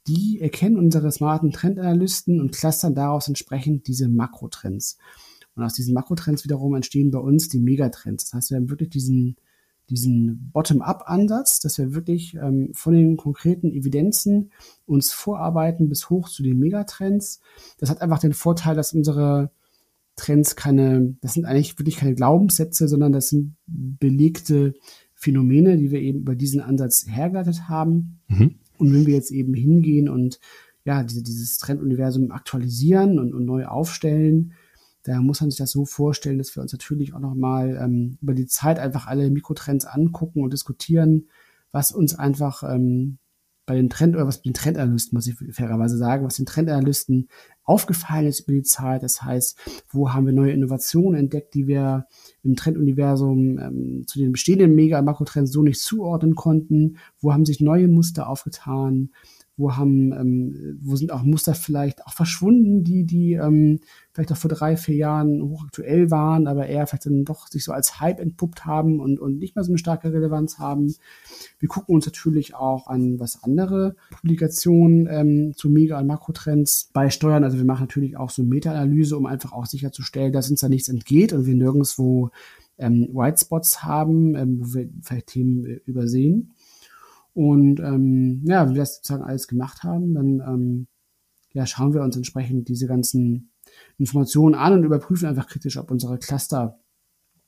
[0.07, 4.97] die erkennen unsere smarten Trendanalysten und clustern daraus entsprechend diese Makrotrends.
[5.55, 8.25] Und aus diesen Makrotrends wiederum entstehen bei uns die Megatrends.
[8.25, 9.37] Das heißt, wir haben wirklich diesen,
[9.89, 14.51] diesen Bottom-up-Ansatz, dass wir wirklich ähm, von den konkreten Evidenzen
[14.85, 17.39] uns vorarbeiten bis hoch zu den Megatrends.
[17.77, 19.49] Das hat einfach den Vorteil, dass unsere
[20.15, 24.73] Trends keine, das sind eigentlich wirklich keine Glaubenssätze, sondern das sind belegte
[25.13, 28.19] Phänomene, die wir eben über diesen Ansatz hergeleitet haben.
[28.27, 28.55] Mhm.
[28.77, 30.39] Und wenn wir jetzt eben hingehen und
[30.85, 34.53] ja, diese, dieses Trenduniversum aktualisieren und, und neu aufstellen,
[35.03, 38.33] da muss man sich das so vorstellen, dass wir uns natürlich auch nochmal ähm, über
[38.33, 41.27] die Zeit einfach alle Mikrotrends angucken und diskutieren,
[41.71, 43.19] was uns einfach ähm,
[43.65, 47.29] bei den Trend oder was den Trendanalysten, muss ich fairerweise sagen, was den Trendanalysten
[47.63, 49.01] aufgefallen ist über die Zeit.
[49.01, 49.57] Das heißt,
[49.89, 52.05] wo haben wir neue Innovationen entdeckt, die wir
[52.43, 56.97] im Trenduniversum ähm, zu den bestehenden Mega-Makrotrends so nicht zuordnen konnten?
[57.19, 59.09] Wo haben sich neue Muster aufgetan?
[59.57, 63.79] wo haben, ähm, wo sind auch Muster vielleicht auch verschwunden, die, die ähm,
[64.15, 67.73] vielleicht auch vor drei, vier Jahren hochaktuell waren, aber eher vielleicht dann doch sich so
[67.73, 70.95] als Hype entpuppt haben und, und nicht mehr so eine starke Relevanz haben.
[71.59, 77.43] Wir gucken uns natürlich auch an, was andere Publikationen ähm, zu Mega- und Makrotrends beisteuern.
[77.43, 80.87] Also wir machen natürlich auch so Meta-Analyse, um einfach auch sicherzustellen, dass uns da nichts
[80.87, 82.31] entgeht und wir nirgendwo
[82.77, 86.53] ähm, White Spots haben, ähm, wo wir vielleicht Themen äh, übersehen.
[87.33, 90.87] Und ähm, ja, wenn wir das sozusagen alles gemacht haben, dann ähm,
[91.51, 93.51] ja, schauen wir uns entsprechend diese ganzen
[93.97, 96.79] Informationen an und überprüfen einfach kritisch, ob unsere Cluster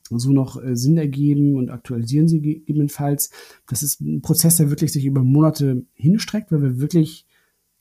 [0.10, 3.30] so noch äh, Sinn ergeben und aktualisieren sie gegebenenfalls.
[3.68, 7.26] Das ist ein Prozess, der wirklich sich über Monate hinstreckt, weil wir wirklich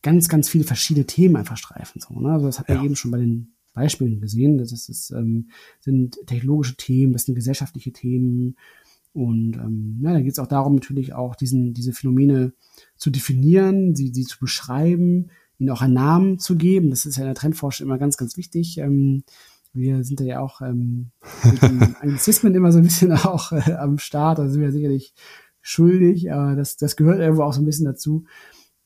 [0.02, 2.00] ganz, ganz viele verschiedene Themen einfach streifen.
[2.00, 2.32] So, ne?
[2.32, 2.76] Also das hat ja.
[2.76, 4.58] man eben schon bei den Beispielen gesehen.
[4.58, 5.50] Das, ist, ähm,
[5.80, 8.56] sind technologische Themen, das sind gesellschaftliche Themen,
[9.16, 12.52] und ähm, ja, da geht es auch darum, natürlich auch diesen, diese Phänomene
[12.96, 16.90] zu definieren, sie, sie zu beschreiben, ihnen auch einen Namen zu geben.
[16.90, 18.78] Das ist ja in der Trendforschung immer ganz, ganz wichtig.
[18.78, 19.24] Ähm,
[19.72, 21.10] wir sind da ja auch ähm,
[21.44, 25.14] mit den Anglizismen immer so ein bisschen auch äh, am Start, da sind wir sicherlich
[25.60, 28.24] schuldig, aber das, das gehört irgendwo auch so ein bisschen dazu.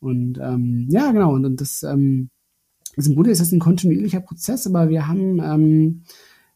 [0.00, 2.30] Und ähm, ja, genau, und, und das ähm,
[2.96, 6.02] also im Grunde ist das ein kontinuierlicher Prozess, aber wir haben ähm,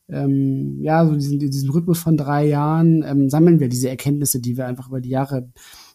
[0.09, 4.57] ähm, ja, so diesen, diesen Rhythmus von drei Jahren ähm, sammeln wir diese Erkenntnisse, die
[4.57, 5.51] wir einfach über die Jahre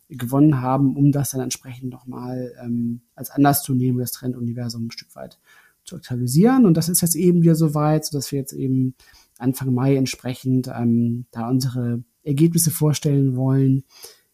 [0.10, 4.92] gewonnen haben, um das dann entsprechend nochmal ähm, als Anlass zu nehmen, das Trenduniversum ein
[4.92, 5.40] Stück weit
[5.84, 6.66] zu aktualisieren.
[6.66, 8.96] Und das ist jetzt eben wieder so weit, sodass wir jetzt eben
[9.38, 13.84] Anfang Mai entsprechend ähm, da unsere Ergebnisse vorstellen wollen,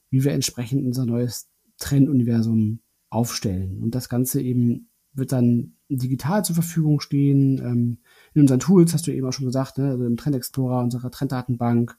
[0.09, 3.81] wie wir entsprechend unser neues Trenduniversum aufstellen.
[3.83, 7.59] Und das Ganze eben wird dann digital zur Verfügung stehen.
[7.59, 7.97] Ähm,
[8.33, 9.89] in unseren Tools, hast du eben auch schon gesagt, ne?
[9.89, 11.97] also im Trend Explorer, unserer Trenddatenbank,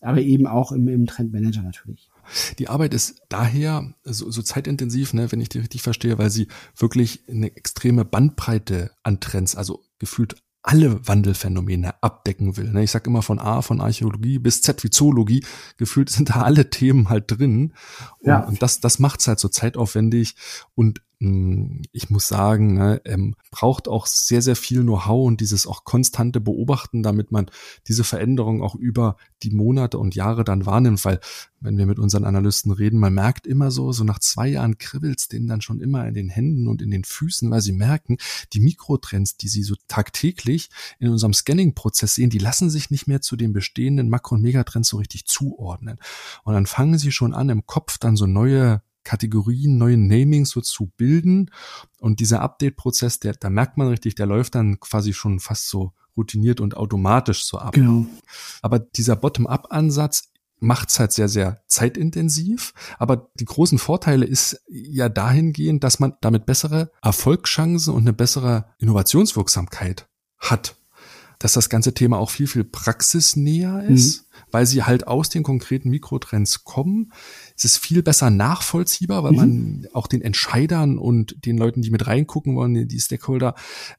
[0.00, 2.10] aber eben auch im, im Trendmanager natürlich.
[2.58, 6.48] Die Arbeit ist daher so, so zeitintensiv, ne, wenn ich die richtig verstehe, weil sie
[6.76, 10.36] wirklich eine extreme Bandbreite an Trends, also gefühlt
[10.66, 12.72] alle Wandelphänomene abdecken will.
[12.72, 12.82] Ne?
[12.82, 15.44] Ich sage immer von A, von Archäologie bis Z wie Zoologie,
[15.76, 17.72] gefühlt sind da alle Themen halt drin.
[18.18, 18.40] Und, ja.
[18.40, 20.34] und das, das macht's halt so zeitaufwendig
[20.74, 25.84] und ich muss sagen, ne, ähm, braucht auch sehr, sehr viel Know-how und dieses auch
[25.84, 27.46] konstante Beobachten, damit man
[27.88, 31.20] diese Veränderung auch über die Monate und Jahre dann wahrnimmt, weil
[31.60, 35.28] wenn wir mit unseren Analysten reden, man merkt immer so, so nach zwei Jahren kribbelt's
[35.28, 38.18] denen dann schon immer in den Händen und in den Füßen, weil sie merken,
[38.52, 43.22] die Mikrotrends, die sie so tagtäglich in unserem Scanning-Prozess sehen, die lassen sich nicht mehr
[43.22, 45.98] zu den bestehenden Makro- und Megatrends so richtig zuordnen.
[46.44, 50.60] Und dann fangen sie schon an, im Kopf dann so neue Kategorien, neue Namings so
[50.60, 51.50] zu bilden.
[52.00, 55.92] Und dieser Update-Prozess, der, da merkt man richtig, der läuft dann quasi schon fast so
[56.16, 57.72] routiniert und automatisch so ab.
[57.72, 58.06] Genau.
[58.62, 62.74] Aber dieser Bottom-up-Ansatz macht's halt sehr, sehr zeitintensiv.
[62.98, 68.66] Aber die großen Vorteile ist ja dahingehend, dass man damit bessere Erfolgschancen und eine bessere
[68.78, 70.74] Innovationswirksamkeit hat.
[71.38, 74.22] Dass das ganze Thema auch viel, viel praxisnäher ist.
[74.22, 77.12] Mhm weil sie halt aus den konkreten Mikrotrends kommen.
[77.56, 79.36] Es ist viel besser nachvollziehbar, weil mhm.
[79.36, 83.54] man auch den Entscheidern und den Leuten, die mit reingucken wollen, die Stakeholder,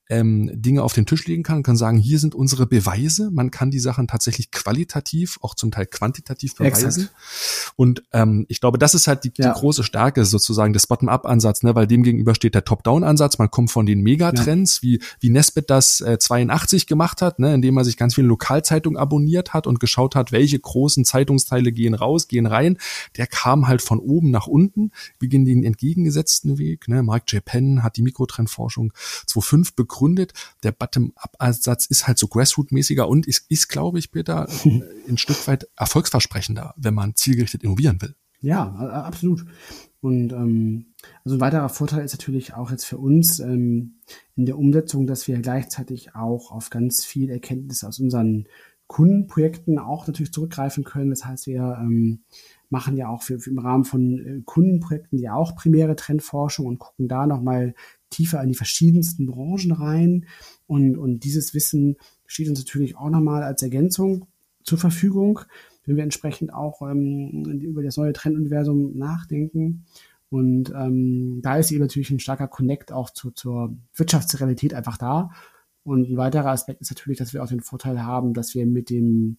[0.09, 3.29] ähm, Dinge auf den Tisch legen kann, kann sagen, hier sind unsere Beweise.
[3.31, 6.87] Man kann die Sachen tatsächlich qualitativ, auch zum Teil quantitativ beweisen.
[6.87, 7.73] Exakt.
[7.75, 9.53] Und ähm, ich glaube, das ist halt die, ja.
[9.53, 11.75] die große Stärke sozusagen des Bottom-up-Ansatz, ne?
[11.75, 13.37] weil dem gegenüber steht der Top-down-Ansatz.
[13.37, 14.81] Man kommt von den Megatrends, ja.
[14.83, 17.53] wie, wie Nesbitt das äh, 82 gemacht hat, ne?
[17.53, 21.93] indem er sich ganz viele Lokalzeitungen abonniert hat und geschaut hat, welche großen Zeitungsteile gehen
[21.93, 22.77] raus, gehen rein.
[23.15, 24.91] Der kam halt von oben nach unten.
[25.19, 26.87] Wir gehen den entgegengesetzten Weg.
[26.87, 27.03] Ne?
[27.03, 27.43] Mark J.
[27.43, 28.93] Penn hat die Mikrotrendforschung
[29.25, 30.33] 2005 begründet.
[30.63, 34.47] Der Bottom-up-Ansatz ist halt so Grassroot-mäßiger und ist, ist glaube ich, Peter,
[35.07, 38.15] ein Stück weit erfolgsversprechender, wenn man zielgerichtet innovieren will.
[38.39, 39.45] Ja, absolut.
[39.99, 40.93] Und ähm,
[41.25, 43.95] also ein weiterer Vorteil ist natürlich auch jetzt für uns ähm,
[44.35, 48.47] in der Umsetzung, dass wir gleichzeitig auch auf ganz viel Erkenntnis aus unseren
[48.87, 51.09] Kundenprojekten auch natürlich zurückgreifen können.
[51.09, 52.21] Das heißt, wir ähm,
[52.69, 56.79] machen ja auch für, für im Rahmen von äh, Kundenprojekten ja auch primäre Trendforschung und
[56.79, 57.75] gucken da nochmal
[58.09, 60.25] tiefer in die verschiedensten Branchen rein.
[60.67, 64.25] Und, und dieses Wissen steht uns natürlich auch nochmal als Ergänzung
[64.63, 65.41] zur Verfügung,
[65.85, 69.85] wenn wir entsprechend auch ähm, über das neue Trenduniversum nachdenken.
[70.29, 75.31] Und ähm, da ist eben natürlich ein starker Connect auch zu, zur Wirtschaftsrealität einfach da.
[75.87, 78.89] Und ein weiterer Aspekt ist natürlich, dass wir auch den Vorteil haben, dass wir mit
[78.89, 79.37] dem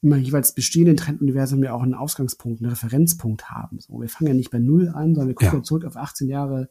[0.00, 3.78] immer jeweils bestehenden Trenduniversum ja auch einen Ausgangspunkt, einen Referenzpunkt haben.
[3.78, 5.62] So, wir fangen ja nicht bei Null an, sondern wir gucken ja.
[5.62, 6.70] zurück auf 18 Jahre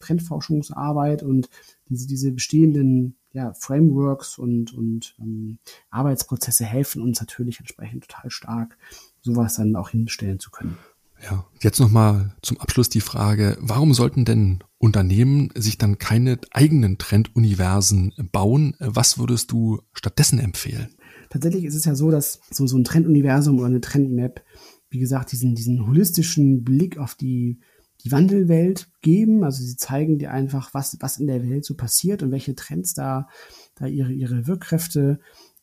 [0.00, 1.48] Trendforschungsarbeit und
[1.88, 5.58] diese, diese bestehenden ja, Frameworks und, und ähm,
[5.88, 8.76] Arbeitsprozesse helfen uns natürlich entsprechend total stark,
[9.22, 10.76] sowas dann auch hinstellen zu können.
[11.22, 16.98] Ja, jetzt nochmal zum Abschluss die Frage, warum sollten denn Unternehmen sich dann keine eigenen
[16.98, 18.76] Trenduniversen bauen?
[18.78, 20.88] Was würdest du stattdessen empfehlen?
[21.30, 24.42] Tatsächlich ist es ja so, dass so, so ein Trenduniversum oder eine Trendmap,
[24.90, 27.60] wie gesagt, diesen, diesen holistischen Blick auf die,
[28.04, 29.42] die Wandelwelt geben.
[29.44, 32.94] Also sie zeigen dir einfach, was, was in der Welt so passiert und welche Trends
[32.94, 33.28] da,
[33.74, 35.18] da ihre, ihre Wirkkräfte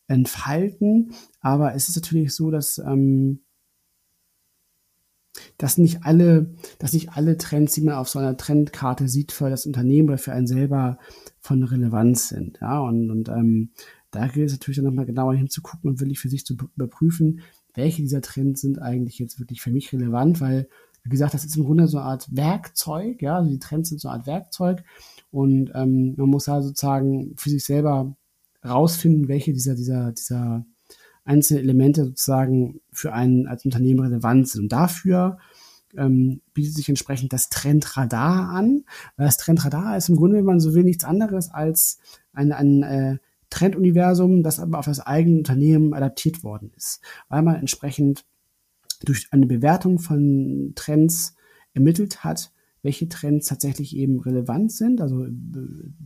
[0.08, 1.12] entfalten.
[1.40, 3.45] Aber es ist natürlich so, dass ähm,
[5.58, 9.50] dass nicht alle, dass nicht alle Trends, die man auf so einer Trendkarte sieht, für
[9.50, 10.98] das Unternehmen oder für einen selber
[11.40, 12.60] von Relevanz sind.
[12.62, 13.72] Ja, und, und ähm,
[14.12, 17.42] da gilt es natürlich dann nochmal genauer hinzugucken und wirklich für sich zu überprüfen,
[17.74, 20.70] welche dieser Trends sind eigentlich jetzt wirklich für mich relevant, weil,
[21.04, 24.00] wie gesagt, das ist im Grunde so eine Art Werkzeug, ja, also die Trends sind
[24.00, 24.84] so eine Art Werkzeug
[25.32, 28.16] und ähm, man muss da sozusagen für sich selber
[28.64, 30.66] rausfinden, welche dieser, dieser, dieser
[31.26, 34.64] einzelne Elemente sozusagen für einen als Unternehmen relevant sind.
[34.64, 35.38] Und dafür
[35.98, 38.84] ähm, bietet sich entsprechend das Trendradar an.
[39.18, 42.00] Weil das Trendradar ist im Grunde, wenn man so will, nichts anderes als
[42.34, 43.18] ein, ein äh,
[43.50, 47.02] Trenduniversum, das aber auf das eigene Unternehmen adaptiert worden ist.
[47.28, 48.26] Weil man entsprechend
[49.04, 51.36] durch eine Bewertung von Trends
[51.74, 52.52] ermittelt hat,
[52.86, 55.02] welche Trends tatsächlich eben relevant sind.
[55.02, 55.26] Also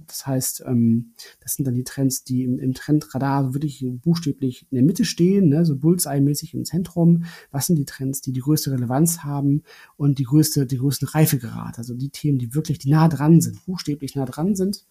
[0.07, 1.11] das heißt, ähm,
[1.41, 5.49] das sind dann die Trends, die im, im Trendradar wirklich buchstäblich in der Mitte stehen,
[5.49, 7.25] ne, so Bullseye-mäßig im Zentrum.
[7.51, 9.63] Was sind die Trends, die die größte Relevanz haben
[9.97, 11.77] und die größte, die größten Reifegrad?
[11.77, 14.85] Also die Themen, die wirklich, die nah dran sind, buchstäblich nah dran sind.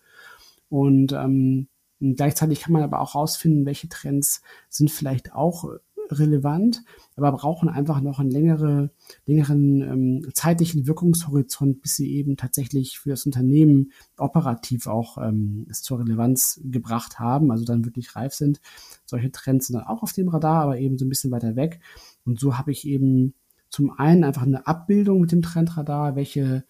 [0.68, 1.68] Und ähm,
[2.00, 5.64] gleichzeitig kann man aber auch herausfinden, welche Trends sind vielleicht auch
[6.10, 6.82] relevant,
[7.16, 8.90] aber brauchen einfach noch einen längere,
[9.26, 15.82] längeren ähm, zeitlichen Wirkungshorizont, bis sie eben tatsächlich für das Unternehmen operativ auch ähm, es
[15.82, 18.60] zur Relevanz gebracht haben, also dann wirklich reif sind.
[19.04, 21.80] Solche Trends sind dann auch auf dem Radar, aber eben so ein bisschen weiter weg.
[22.24, 23.34] Und so habe ich eben
[23.70, 26.64] zum einen einfach eine Abbildung mit dem Trendradar, welche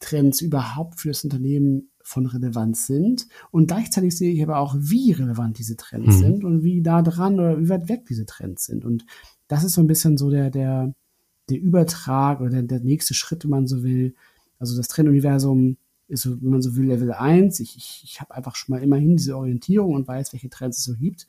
[0.00, 3.26] Trends überhaupt für das Unternehmen von Relevanz sind.
[3.50, 6.20] Und gleichzeitig sehe ich aber auch, wie relevant diese Trends mhm.
[6.20, 8.84] sind und wie da dran oder wie weit weg diese Trends sind.
[8.84, 9.04] Und
[9.48, 10.94] das ist so ein bisschen so der, der,
[11.48, 14.14] der Übertrag oder der, der nächste Schritt, wenn man so will.
[14.58, 15.76] Also das Trenduniversum
[16.12, 17.60] ist wenn man so will, Level 1.
[17.60, 20.84] Ich, ich, ich habe einfach schon mal immerhin diese Orientierung und weiß, welche Trends es
[20.84, 21.26] so gibt.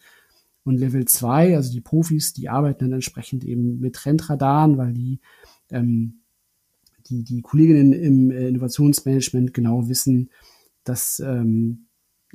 [0.65, 5.19] Und Level 2, also die Profis, die arbeiten dann entsprechend eben mit Trendradaren, weil die,
[5.71, 6.21] ähm,
[7.07, 10.29] die, die Kolleginnen im äh, Innovationsmanagement genau wissen,
[10.83, 11.87] dass ähm,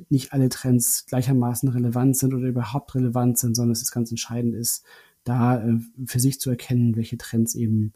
[0.09, 4.55] nicht alle Trends gleichermaßen relevant sind oder überhaupt relevant sind, sondern dass es ganz entscheidend
[4.55, 4.83] ist,
[5.23, 7.93] da äh, für sich zu erkennen, welche Trends eben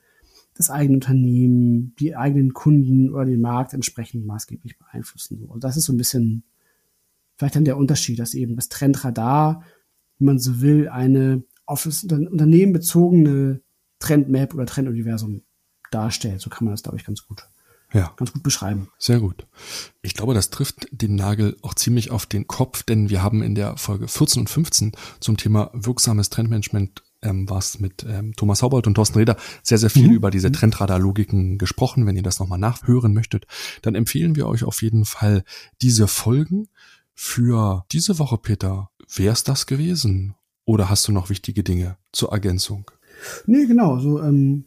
[0.56, 5.46] das eigene Unternehmen, die eigenen Kunden oder den Markt entsprechend maßgeblich beeinflussen.
[5.46, 6.44] Und das ist so ein bisschen
[7.38, 9.64] vielleicht dann der Unterschied, dass eben das Trendradar,
[10.20, 13.62] wenn man so will, eine auf das Unternehmen bezogene
[14.00, 15.42] Trendmap oder Trenduniversum
[15.92, 16.42] darstellt.
[16.42, 17.48] So kann man das, glaube ich, ganz gut
[17.94, 18.14] ja.
[18.18, 18.90] ganz gut beschreiben.
[18.98, 19.46] Sehr gut.
[20.02, 23.56] Ich glaube, das trifft den Nagel auch ziemlich auf den Kopf, denn wir haben in
[23.56, 28.86] der Folge 14 und 15 zum Thema wirksames Trendmanagement ähm, was mit ähm, Thomas Haubold
[28.86, 30.16] und Thorsten Reder sehr, sehr viel mhm.
[30.16, 32.06] über diese Trendradar-Logiken gesprochen.
[32.06, 33.48] Wenn ihr das nochmal nachhören möchtet,
[33.82, 35.44] dann empfehlen wir euch auf jeden Fall
[35.82, 36.68] diese Folgen.
[37.16, 40.36] Für diese Woche, Peter, wär's das gewesen?
[40.66, 42.90] Oder hast du noch wichtige Dinge zur Ergänzung?
[43.46, 44.00] Nee, genau.
[44.00, 44.66] So, ähm,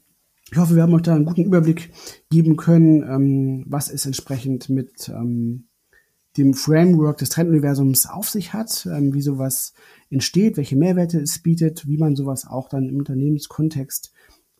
[0.50, 1.90] ich hoffe, wir haben euch da einen guten Überblick
[2.30, 5.66] geben können, ähm, was es entsprechend mit ähm,
[6.36, 9.74] dem Framework des Trenduniversums auf sich hat, ähm, wie sowas
[10.10, 14.12] entsteht, welche Mehrwerte es bietet, wie man sowas auch dann im Unternehmenskontext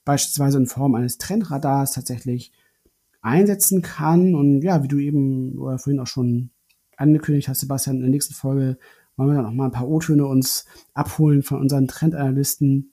[0.04, 2.52] beispielsweise in Form eines Trendradars tatsächlich
[3.20, 4.34] einsetzen kann.
[4.34, 6.50] Und ja, wie du eben oder vorhin auch schon
[6.96, 8.78] angekündigt hast, Sebastian, in der nächsten Folge
[9.16, 12.92] wollen wir dann auch mal ein paar O-Töne uns abholen von unseren Trendanalysten,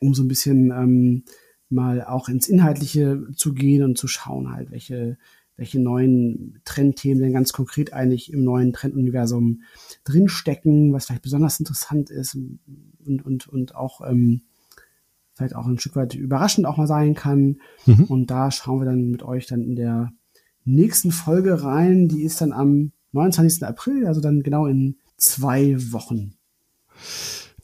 [0.00, 1.24] um so ein bisschen ähm,
[1.70, 5.18] mal auch ins Inhaltliche zu gehen und zu schauen halt, welche,
[5.56, 9.62] welche neuen Trendthemen denn ganz konkret eigentlich im neuen Trenduniversum
[10.04, 12.36] drinstecken, was vielleicht besonders interessant ist
[13.04, 14.42] und, und, und auch ähm,
[15.34, 17.60] vielleicht auch ein Stück weit überraschend auch mal sein kann.
[17.86, 18.04] Mhm.
[18.04, 20.12] Und da schauen wir dann mit euch dann in der
[20.64, 22.08] nächsten Folge rein.
[22.08, 23.64] Die ist dann am 29.
[23.64, 26.34] April, also dann genau in zwei Wochen.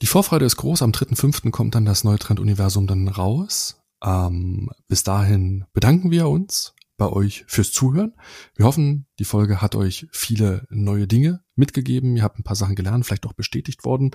[0.01, 0.81] Die Vorfreude ist groß.
[0.81, 1.51] Am 3.5.
[1.51, 3.76] kommt dann das neue Trenduniversum dann raus.
[4.03, 8.13] Ähm, bis dahin bedanken wir uns bei euch fürs Zuhören.
[8.55, 12.17] Wir hoffen, die Folge hat euch viele neue Dinge mitgegeben.
[12.17, 14.11] Ihr habt ein paar Sachen gelernt, vielleicht auch bestätigt worden.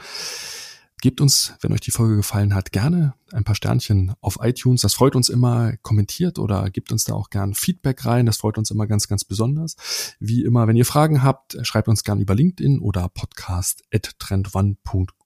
[1.01, 4.83] Gebt uns, wenn euch die Folge gefallen hat, gerne ein paar Sternchen auf iTunes.
[4.83, 5.77] Das freut uns immer.
[5.79, 8.27] Kommentiert oder gebt uns da auch gern Feedback rein.
[8.27, 9.75] Das freut uns immer ganz, ganz besonders.
[10.21, 15.22] Wie immer, wenn ihr Fragen habt, schreibt uns gern über LinkedIn oder podcast.trendone.com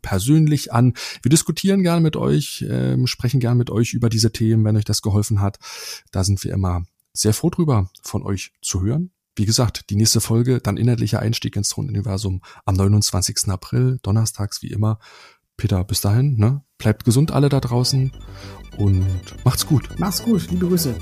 [0.00, 0.94] persönlich an.
[1.22, 4.84] Wir diskutieren gerne mit euch, äh, sprechen gerne mit euch über diese Themen, wenn euch
[4.84, 5.58] das geholfen hat.
[6.10, 9.10] Da sind wir immer sehr froh drüber, von euch zu hören.
[9.34, 13.48] Wie gesagt, die nächste Folge, dann inhaltlicher Einstieg ins Thronuniversum am 29.
[13.48, 14.98] April, donnerstags wie immer.
[15.56, 16.62] Peter, bis dahin, ne?
[16.78, 18.12] Bleibt gesund alle da draußen
[18.76, 19.88] und macht's gut.
[19.98, 20.96] Macht's gut, liebe Grüße.